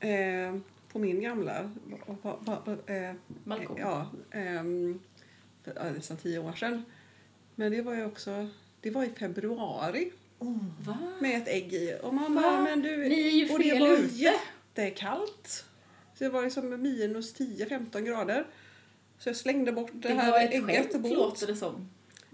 [0.00, 0.56] eh,
[0.92, 1.70] på min gamla
[2.22, 3.14] ba, ba, ba, eh.
[3.78, 5.00] Ja, ehm,
[5.64, 6.84] för, nästan tio år sedan.
[7.54, 8.48] Men det var ju också,
[8.80, 10.12] det var i februari
[10.86, 10.98] Va?
[11.20, 11.96] med ett ägg i.
[12.02, 12.42] Och man Va?
[12.42, 14.14] bara, men du, Ni är ju och det var ute.
[14.14, 15.64] jättekallt.
[16.14, 18.46] Så det var liksom minus 10-15 grader.
[19.18, 21.88] Så jag slängde bort det, Det här var ett ägget skämt låter det som.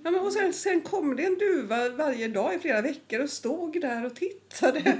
[0.07, 3.31] Ja, men och sen, sen kom det en duva varje dag i flera veckor och
[3.31, 4.81] stod där och tittade.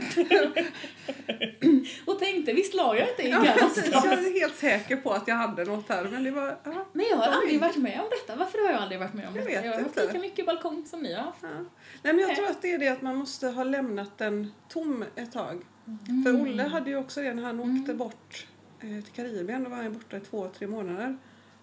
[2.07, 3.45] Och tänkte, visst la jag inte ägg Ja,
[3.93, 6.05] jag är helt säker på att jag hade något här.
[6.05, 6.59] Men det var...
[6.65, 8.39] Ja, Men jag har aldrig är- varit med om detta.
[8.39, 9.57] Varför har jag aldrig varit med om Jag detta?
[9.61, 11.39] vet Jag har haft lika mycket balkong som ni har haft.
[11.43, 11.49] ja.
[11.49, 11.65] Nej,
[12.03, 12.37] men jag Nej.
[12.37, 15.63] tror att det är det att man måste ha lämnat den tom ett tag.
[16.09, 16.25] Mm.
[16.25, 18.47] För Olle hade ju också det när han åkte bort
[18.81, 19.65] eh, till Karibien.
[19.65, 21.19] Då var han borta i två, tre månader.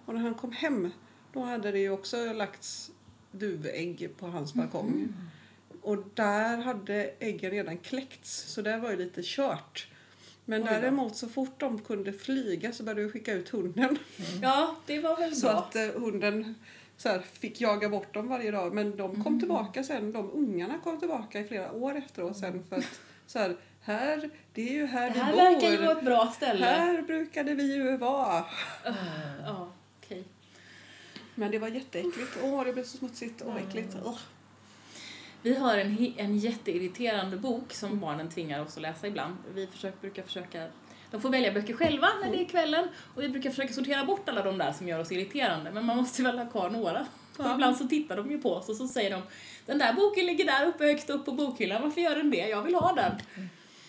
[0.06, 0.90] Och när han kom hem
[1.34, 2.92] då hade det ju också lagts
[3.34, 4.88] duvägg på hans balkong.
[4.90, 5.14] Mm.
[5.82, 9.88] Och där hade äggen redan kläckts så där var ju lite kört.
[10.46, 13.98] Men däremot så fort de kunde flyga så började vi skicka ut hunden.
[14.42, 15.56] Ja, det var väl Så bra.
[15.56, 16.56] att eh, hunden
[16.98, 18.74] så här, fick jaga bort dem varje dag.
[18.74, 19.40] Men de kom Mm.
[19.40, 20.12] tillbaka sen.
[20.12, 22.64] De ungarna kom tillbaka i flera år efteråt sen.
[22.70, 25.38] För att så här, här, det är ju här Det vi här bor.
[25.40, 26.66] verkar ju vara ett bra ställe.
[26.66, 28.46] Här brukade vi ju vara.
[28.86, 28.92] Ja,
[29.48, 29.68] okej.
[31.36, 32.38] Men det var jätteäckligt.
[32.44, 33.96] Åh, det blev så smutsigt och äckligt.
[34.06, 34.20] Ugh.
[35.42, 39.36] Vi har en, en jätteirriterande bok som barnen tvingar oss att läsa ibland.
[39.56, 40.68] Vi försöker, brukar försöka
[41.12, 44.30] de får välja böcker själva när det är kvällen och vi brukar försöka sortera bort
[44.30, 47.00] alla de där som gör oss irriterande men man måste väl ha kvar några.
[47.38, 47.54] Och Ja.
[47.54, 49.22] ibland så tittar de ju på oss och så säger de
[49.66, 52.48] Den där boken ligger där uppe högst upp på bokhyllan, varför gör den det?
[52.48, 53.12] Jag vill ha den.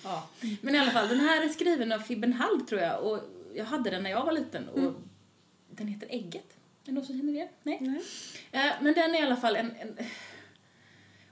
[0.05, 0.29] Ja.
[0.61, 3.21] Men i alla fall, den här är skriven av Fibben Hall tror jag och
[3.55, 4.93] jag hade den när jag var liten och
[5.71, 6.54] den heter Ägget.
[6.85, 7.49] Är det någon som känner det?
[7.63, 7.79] Nej?
[7.81, 8.01] Nej.
[8.53, 9.99] Eh, Men den är i alla fall en, en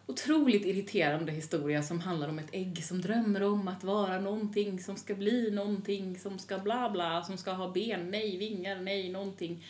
[0.07, 4.97] otroligt irriterande historia som handlar om ett ägg som drömmer om att vara någonting som
[4.97, 9.65] ska bli någonting som ska bla bla, som ska ha ben, nej, vingar, nej, någonting.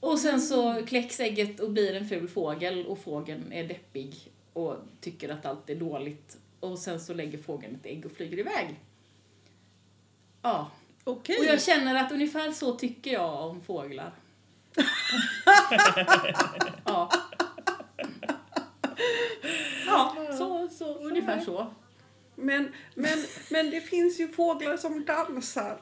[0.00, 4.14] Och sen så kläcks ägget och blir en ful fågel och fågeln är deppig
[4.52, 6.38] och tycker att allt är dåligt.
[6.60, 8.80] Och sen så lägger fågeln ett ägg och flyger iväg.
[10.42, 10.70] Ja,
[11.04, 11.36] Okej.
[11.38, 14.12] och jag känner att ungefär så tycker jag om fåglar.
[16.84, 17.10] ja.
[19.86, 21.66] Ja, så, så, ungefär så.
[22.34, 23.18] Men, men,
[23.50, 25.80] men det finns ju fåglar som dansar.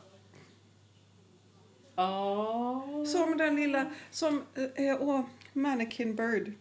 [1.94, 3.04] Ja.
[3.06, 5.20] Som den lilla, som, eh, åh,
[5.52, 6.52] Mannequin Bird.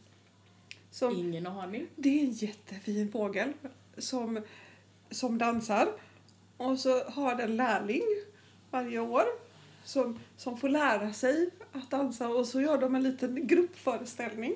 [0.92, 1.88] Som, Ingen aning.
[1.96, 3.54] Det är en jättefin fågel
[3.98, 4.42] som,
[5.10, 5.88] som dansar.
[6.58, 8.04] Och så har den lärling
[8.72, 9.24] varje år
[9.84, 12.28] som, som får lära sig att dansa.
[12.28, 14.54] Och så gör de en liten gruppföreställning.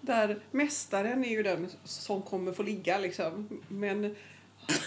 [0.00, 3.62] Där mästaren är ju den som kommer få ligga liksom.
[3.68, 4.04] Men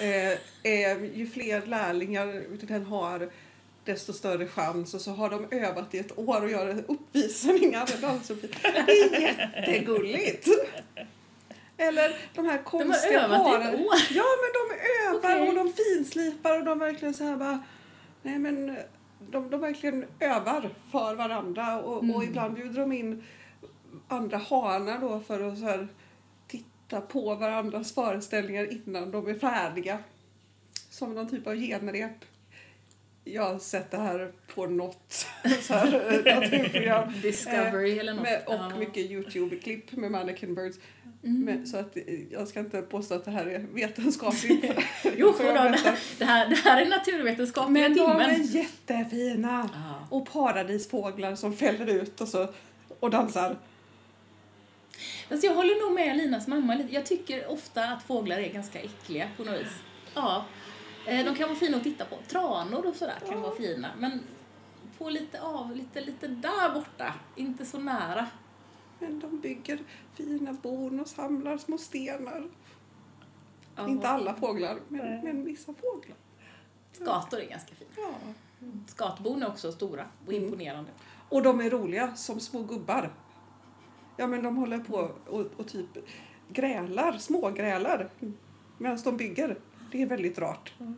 [0.02, 0.32] eh,
[0.64, 3.30] eh, ju fler lärlingar den har
[3.84, 4.94] desto större chans.
[4.94, 8.02] Och så har de övat i ett år och gör uppvisningar.
[8.02, 8.86] Dansuppvisningar.
[8.86, 10.48] Det är jättegulligt!
[11.78, 13.96] Eller de här konstiga övat i ett år?
[14.10, 14.76] Ja, men de
[15.08, 15.50] övar Okej.
[15.50, 17.64] och de finslipar och de verkligen så här bara...
[18.22, 18.78] Nej, men
[19.20, 22.22] de, de verkligen övar för varandra och, och Mm.
[22.22, 23.24] ibland bjuder de in
[24.08, 25.88] andra hanar då för att så här
[26.48, 30.00] titta på varandras föreställningar innan de är färdiga.
[30.90, 32.26] Som någon typ av genrep.
[33.34, 35.26] Jag har sett det här på något
[35.62, 35.94] så här,
[36.28, 37.14] eh, naturprogram.
[37.22, 38.24] Discovery eller något.
[38.24, 38.72] Med, och Ja.
[38.80, 40.78] mycket Youtube-klipp med Mannequin Birds.
[41.24, 41.42] Mm.
[41.46, 44.66] Men, så att, eh, jag ska inte påstå att det här är vetenskapligt.
[45.18, 48.30] Jo, då, det, här, det, här, är naturvetenskapliga Men de timmen.
[48.30, 49.70] är jättefina!
[49.74, 50.08] Ja.
[50.18, 52.48] Och paradisfåglar som fäller ut och, så,
[53.00, 53.58] och dansar.
[55.32, 56.88] Alltså jag håller nog med Linas mamma.
[56.90, 59.68] Jag tycker ofta att fåglar är ganska äckliga på något vis.
[60.14, 60.46] Ja.
[61.08, 62.16] Eh, De kan vara fina att titta på.
[62.28, 63.90] Tranor och sådär kan vara fina.
[63.98, 64.20] Men
[64.98, 67.14] få lite av, lite, lite där borta.
[67.36, 68.28] Inte så nära.
[69.00, 69.80] Men de bygger
[70.14, 72.48] fina bon och samlar små stenar.
[73.76, 73.88] Ja.
[73.88, 76.18] Inte alla fåglar, men, men vissa fåglar.
[76.92, 77.92] Skator är ganska fina.
[77.98, 78.14] Ja.
[78.88, 80.44] Skatbon är också stora och Mm.
[80.46, 80.92] imponerande.
[81.30, 83.14] Och de är roliga som små gubbar.
[84.18, 85.90] Ja men de håller på och, och typ
[86.50, 88.10] grälar, smågrälar
[88.78, 89.58] medan de bygger.
[89.92, 90.74] Det är väldigt rart.
[90.80, 90.96] Mm.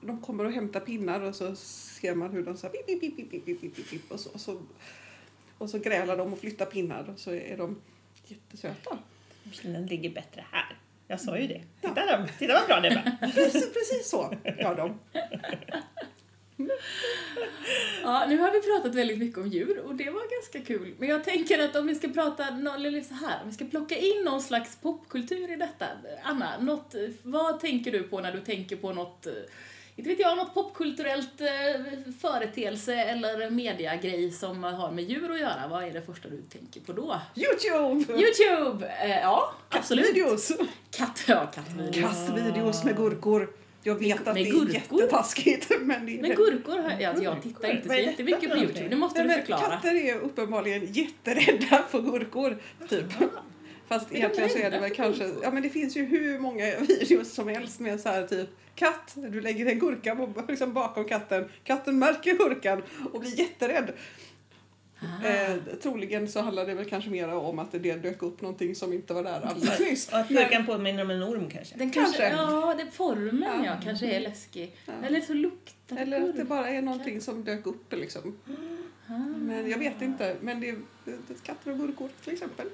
[0.00, 3.16] De kommer och hämtar pinnar och så ser man hur de så här, pip, pip,
[3.16, 4.60] pip, pip, pip, pip, och, så, och, så,
[5.58, 7.76] och så grälar de och flyttar pinnar och så är de
[8.26, 8.98] jättesöta.
[9.62, 10.76] Pinnen ligger bättre här.
[11.06, 11.54] Jag sa ju det.
[11.54, 11.68] Mm.
[11.80, 12.16] Titta, ja.
[12.16, 12.28] dem.
[12.38, 13.28] Titta vad bra det var.
[13.32, 14.98] precis, precis så gör de.
[18.02, 20.94] Ja, nu har vi pratat väldigt mycket om djur och det var ganska kul.
[20.98, 23.96] Men jag tänker att om vi ska prata, eller så här, om vi ska plocka
[23.96, 25.86] in någon slags popkultur i detta.
[26.22, 29.32] Anna, något, vad tänker du på när du tänker på något, eh,
[29.96, 35.68] inte vet jag, något popkulturellt eh, företeelse eller mediagrej som har med djur att göra?
[35.70, 37.20] Vad är det första du tänker på då?
[37.34, 38.12] Youtube!
[38.12, 38.86] Youtube!
[38.86, 40.06] Eh, ja, absolut.
[40.06, 40.52] Kattvideos!
[40.90, 41.96] Katt, ja, kattvideos.
[41.96, 43.48] Kattvideos med gurkor.
[43.82, 44.70] Jag vet Med- att med det är gurkor?
[45.00, 48.56] jättetaskigt men det är Men gurkor, har- jag, jag tittar inte så är jättemycket på?
[48.58, 49.70] Youtube, det måste Nej, du förklara.
[49.76, 52.56] Katter är uppenbarligen jätterädda för gurkor,
[52.88, 53.04] typ.
[53.88, 57.32] Fast egentligen så är det väl kanske, ja men det finns ju hur många videos
[57.34, 61.98] som helst med så här typ katt, du lägger en gurka liksom bakom katten, katten
[61.98, 63.92] märker gurkan och blir jätterädd.
[65.00, 65.26] Ah.
[65.26, 68.92] Eh, troligen så handlar det väl kanske mer om att det dök upp någonting som
[68.92, 70.08] inte var där alldeles nyss.
[70.08, 71.76] Och att gurkan påminner om en orm kanske.
[71.78, 72.42] Den kanske, Kanske.
[72.42, 73.76] ja, den formen ja, Ja.
[73.84, 74.76] kanske är läskig.
[74.86, 74.92] Ja.
[75.06, 78.38] Eller så luktar det Eller att det bara är någonting som dök upp liksom.
[79.06, 79.12] Ah.
[79.18, 80.36] Men jag vet inte.
[80.40, 82.66] Men det är, det är katter och gurkor till exempel.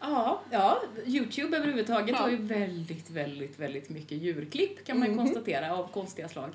[0.00, 2.16] Ja, ja, Youtube överhuvudtaget Ja.
[2.16, 5.18] har ju väldigt, väldigt, väldigt mycket djurklipp kan man Mhm.
[5.18, 6.50] konstatera av konstiga slag.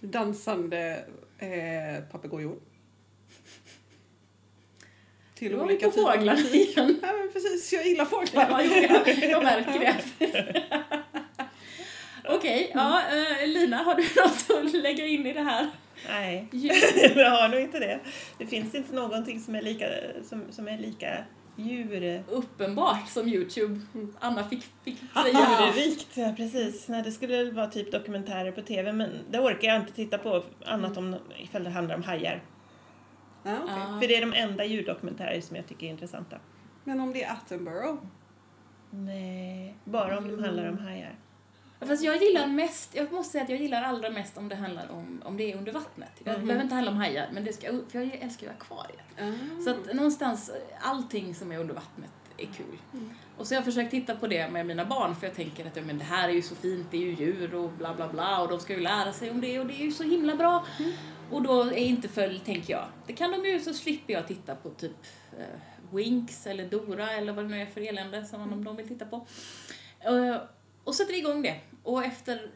[0.00, 1.04] Dansande
[1.38, 2.56] eh, papegojor.
[5.38, 6.76] Till vi olika fåglar av musik.
[6.76, 6.98] igen.
[7.02, 8.46] Ja, men precis, jag gillar fåglar.
[8.50, 9.96] Ja, jag, jag märker det.
[12.28, 13.02] Okej, ja,
[13.42, 14.02] eh, Lina, har du
[14.56, 15.70] något att lägga in i det här?
[16.08, 16.48] Nej,
[17.16, 18.00] jag har nog inte det.
[18.38, 19.86] Det finns inte någonting som är lika,
[20.28, 21.24] som, som är lika
[21.56, 22.22] djur...
[22.28, 23.80] Uppenbart som Youtube.
[24.20, 25.22] Anna fick, fick Ah.
[25.22, 26.88] säga Djurrikt, ja precis.
[26.88, 30.42] Nej, det skulle vara typ dokumentärer på tv men det orkar jag inte titta på
[30.64, 32.42] annat om ifall det handlar om hajar.
[33.46, 33.74] Ja, okej.
[33.76, 34.00] Ja.
[34.00, 36.36] För det är de enda djurdokumentärer som jag tycker är intressanta.
[36.84, 37.98] Men om det är Attenborough?
[38.90, 41.14] Nej, bara om de handlar om hajar.
[41.80, 44.90] Fast jag gillar mest, jag måste säga att jag gillar allra mest om det handlar
[44.90, 46.10] om, om det är under vattnet.
[46.24, 46.46] Det Mhm.
[46.46, 49.04] behöver inte handla om hajar, men det ska, för jag älskar ju akvariet.
[49.20, 49.62] Ah.
[49.64, 52.76] Så att någonstans, allting som är under vattnet är kul.
[53.36, 55.76] Och så har jag försökt titta på det med mina barn för jag tänker att
[55.76, 58.08] ja, men det här är ju så fint, det är ju djur och bla bla
[58.08, 60.36] bla och de ska ju lära sig om det och det är ju så himla
[60.36, 60.64] bra.
[61.30, 64.54] Och då är inte för, tänker jag, det kan de ju så slipper jag titta
[64.54, 64.96] på typ
[65.38, 68.88] eh, Winx eller Dora eller vad det nu är för elände som de, de vill
[68.88, 69.26] titta på.
[70.00, 70.36] Eh,
[70.84, 72.50] och sätter vi igång det och efter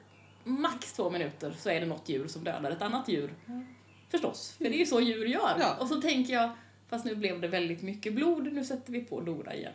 [0.45, 3.35] max två minuter så är det något djur som dödar ett annat djur.
[4.11, 5.57] Förstås, för det är ju så djur gör.
[5.59, 5.77] Ja.
[5.81, 6.51] Och så tänker jag,
[6.89, 9.73] fast nu blev det väldigt mycket blod, nu sätter vi på Dora igen.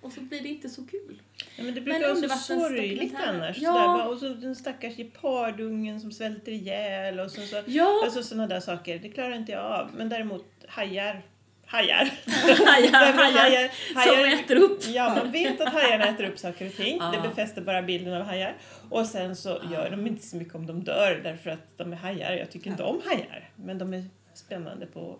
[0.00, 1.22] Och så blir det inte så kul.
[1.56, 3.58] Ja, men det Men brukar vara så sorgligt annars.
[3.58, 3.72] Ja.
[3.72, 8.46] Sådär, och så den stackars gepardungen som svälter ihjäl och så, så, Ja, alltså, sådana
[8.46, 8.98] där saker.
[8.98, 9.90] Det klarar inte jag av.
[9.96, 11.22] Men däremot hajar.
[11.66, 11.96] Hajar.
[12.66, 14.86] hajar, hajar, hajar, som äter upp.
[14.86, 16.96] Ja, man vet att hajarna äter upp saker och ting.
[17.00, 17.10] Ja.
[17.10, 18.56] Det befäster bara bilden av hajar.
[18.90, 21.96] Och sen så gör de inte så mycket om de dör därför att de är
[21.96, 22.32] hajar.
[22.32, 23.50] Jag tycker inte om hajar.
[23.56, 24.04] Men de är
[24.34, 25.18] spännande på.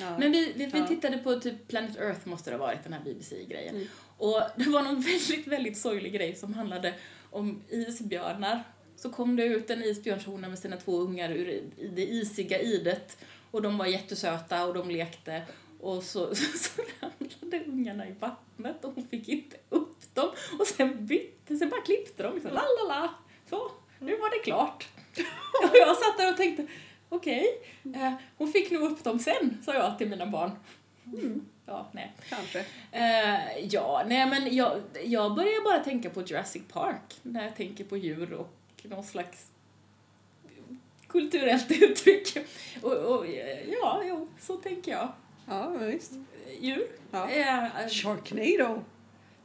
[0.00, 0.18] Ja.
[0.18, 0.86] Men vi, vi, vi Ja.
[0.86, 3.74] tittade på typ Planet Earth måste det ha varit, den här BBC-grejen.
[3.74, 3.86] Mm.
[4.18, 6.94] Och det var någon väldigt, väldigt sorglig grej som handlade
[7.30, 8.62] om isbjörnar.
[8.96, 13.18] Så kom det ut en isbjörnshona med sina två ungar ur i det isiga idet.
[13.50, 15.42] Och de var jättesöta och de lekte.
[15.80, 20.30] Och så, så ramlade ungarna i vattnet och hon fick inte upp dem.
[20.58, 23.14] Och sen bytte, sen bara klippte de liksom, la la la.
[23.50, 24.88] Så, nu var det klart.
[25.62, 26.66] Och jag satt där och tänkte,
[27.08, 27.46] okej,
[27.94, 30.50] eh, hon fick nog upp dem sen, sa jag till mina barn.
[31.66, 32.12] Ja, nej.
[32.28, 32.64] Kanske.
[32.92, 37.84] Eh, ja, nej men jag, jag börjar bara tänka på Jurassic Park när jag tänker
[37.84, 39.50] på djur och någon slags
[41.08, 42.38] kulturellt uttryck.
[42.82, 43.26] Och, och
[43.82, 45.12] ja, jo, så tänker jag.
[45.46, 46.12] Ja, visst.
[46.60, 46.86] Djur.
[47.10, 47.30] Ja.
[47.30, 48.66] Eh, eh, Sharknado.
[48.66, 48.84] Mm,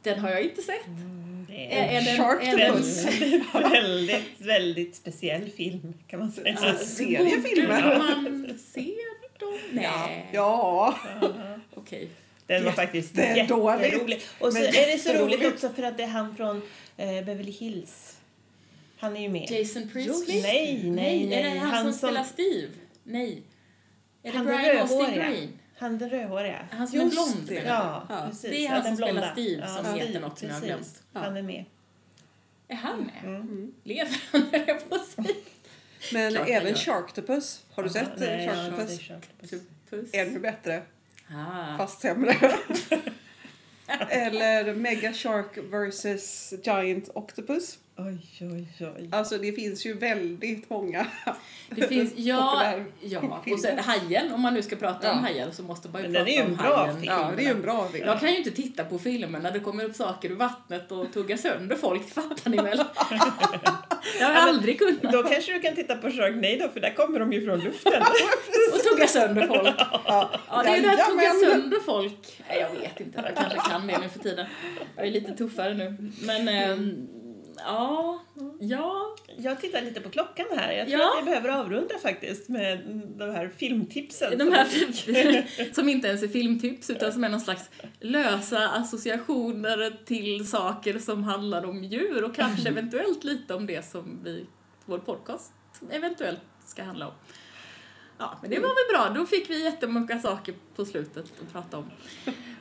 [0.02, 0.86] den har jag inte sett.
[0.86, 6.58] Det Är, en väldigt, väldigt speciell film kan man säga.
[6.62, 6.74] Ja.
[6.78, 7.82] seriefilmer.
[7.82, 8.94] Borde man se
[9.38, 9.58] dem?
[9.72, 10.26] Nej.
[10.32, 10.98] Ja.
[11.74, 12.08] Okej.
[12.46, 14.20] Den var faktiskt jätterolig.
[14.38, 16.62] Och så är det så roligt också för att det är han från
[16.96, 18.16] eh, Beverly Hills.
[18.98, 19.50] Han är ju med.
[19.50, 20.42] Jason Priestley?
[20.42, 21.38] Nej, nej, nej.
[21.40, 22.68] Är det han, Han som, som- spelar Steve?
[23.04, 23.42] Nej.
[24.22, 25.14] Är det Brian Austin.
[25.14, 25.58] Green?
[25.76, 26.68] Han den rödhåriga.
[26.70, 27.54] Han som är Just blond det.
[27.54, 28.26] Ja, Ja.
[28.30, 28.42] precis.
[28.42, 29.32] Det är ja, han den som spelar blonda.
[29.32, 31.02] Steve som heter något som jag har glömt.
[31.12, 31.20] Ja.
[31.20, 31.64] Han är med.
[32.68, 33.24] Är han med?
[33.24, 33.74] Mm.
[33.84, 35.28] Lever han, höll jag på att säga.
[36.12, 36.74] Men Klart även.
[36.74, 37.64] Sharktopus.
[37.74, 39.00] Har du sett nej, inte Sharktopus?
[39.00, 40.10] Sharktopus.
[40.14, 40.82] Ännu bättre,
[41.30, 41.76] Ah.
[41.78, 42.34] fast sämre.
[44.08, 47.78] Eller Mega Shark vs Giant Octopus.
[47.96, 49.08] Oj, oj, oj.
[49.12, 51.06] Alltså det finns ju väldigt många.
[51.70, 55.22] Det finns, ja, ja, och sen Hajen, om man nu ska prata om Ja.
[55.22, 57.00] Hajen så måste man ju Men den prata är ju om Hajen.
[57.00, 57.12] film.
[57.12, 58.06] Ja, det är ju en bra film.
[58.06, 61.12] Jag kan ju inte titta på filmer när det kommer upp saker ur vattnet och
[61.12, 62.78] tugga sönder folk, fattar ni väl?
[64.20, 65.02] Jag har aldrig kunnat.
[65.12, 68.02] Då kanske du kan titta på Sharknado för där kommer de ju från luften.
[68.74, 69.74] Och tugga sönder folk.
[69.78, 72.42] Ja, Ja, det är ju det att tugga sönder folk.
[72.48, 74.46] Nej, jag vet inte, jag kanske kan det nu för tiden.
[74.96, 76.10] Jag är lite tuffare nu.
[76.22, 77.08] Men, ehm,
[77.56, 78.22] ja,
[78.60, 79.16] ja.
[79.38, 80.72] Jag tittar lite på klockan här.
[80.72, 81.12] Jag tror Ja.
[81.18, 82.78] att vi behöver avrunda faktiskt med
[83.18, 84.38] de här filmtipsen.
[84.38, 90.48] De här som inte ens är filmtips utan som är någon slags lösa associationer till
[90.48, 94.46] saker som handlar om djur och kanske eventuellt lite om det som vi,
[94.84, 95.52] vår podcast
[95.90, 97.12] eventuellt ska handla om.
[98.18, 99.20] Ja, men det var väl bra.
[99.20, 101.90] Då fick vi jättemånga saker på slutet att prata om.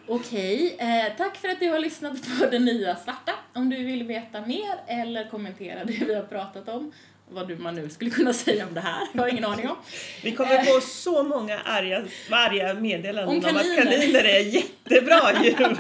[0.07, 3.31] Okej, eh, tack för att du har lyssnat på Det Nya Svarta.
[3.53, 6.91] Om du vill veta mer eller kommentera det vi har pratat om,
[7.29, 9.75] vad du man nu skulle kunna säga om det här, jag har ingen aning om.
[10.23, 13.83] Vi kommer få så många arga, arga meddelanden Om om, att kaniner.
[13.83, 15.77] kaniner är jättebra djur.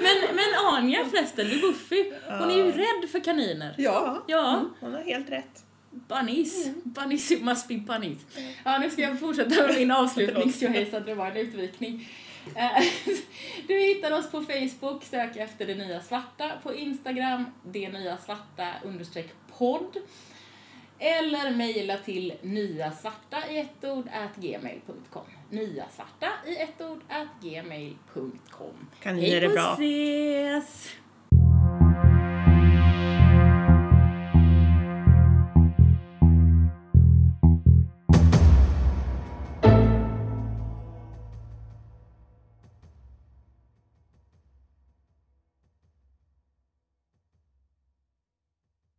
[0.00, 3.74] Men, men Anja förresten, du Buffy, hon är ju rädd för kaniner.
[3.78, 5.62] Ja, Ja, Hon har helt rätt.
[6.08, 6.70] Bunnies.
[6.84, 8.18] Bunnies must be bunnies.
[8.64, 10.52] Ja, nu ska jag fortsätta med min avslutning,
[10.90, 12.08] så det var en utvikning.
[12.56, 12.82] Eh,
[13.66, 18.68] Du hittar oss på Facebook, sök efter Det Nya Svarta, på Instagram, Det Nya Svarta
[18.84, 19.28] understreck
[19.58, 19.96] podd.
[20.98, 25.24] Eller mejla till nyasvarta i ett ord at gmail.com.
[25.50, 28.86] Nyasvarta i ett ord at gmail.com.
[29.02, 29.76] Kaniner är bra.
[29.78, 30.88] Hej på ses!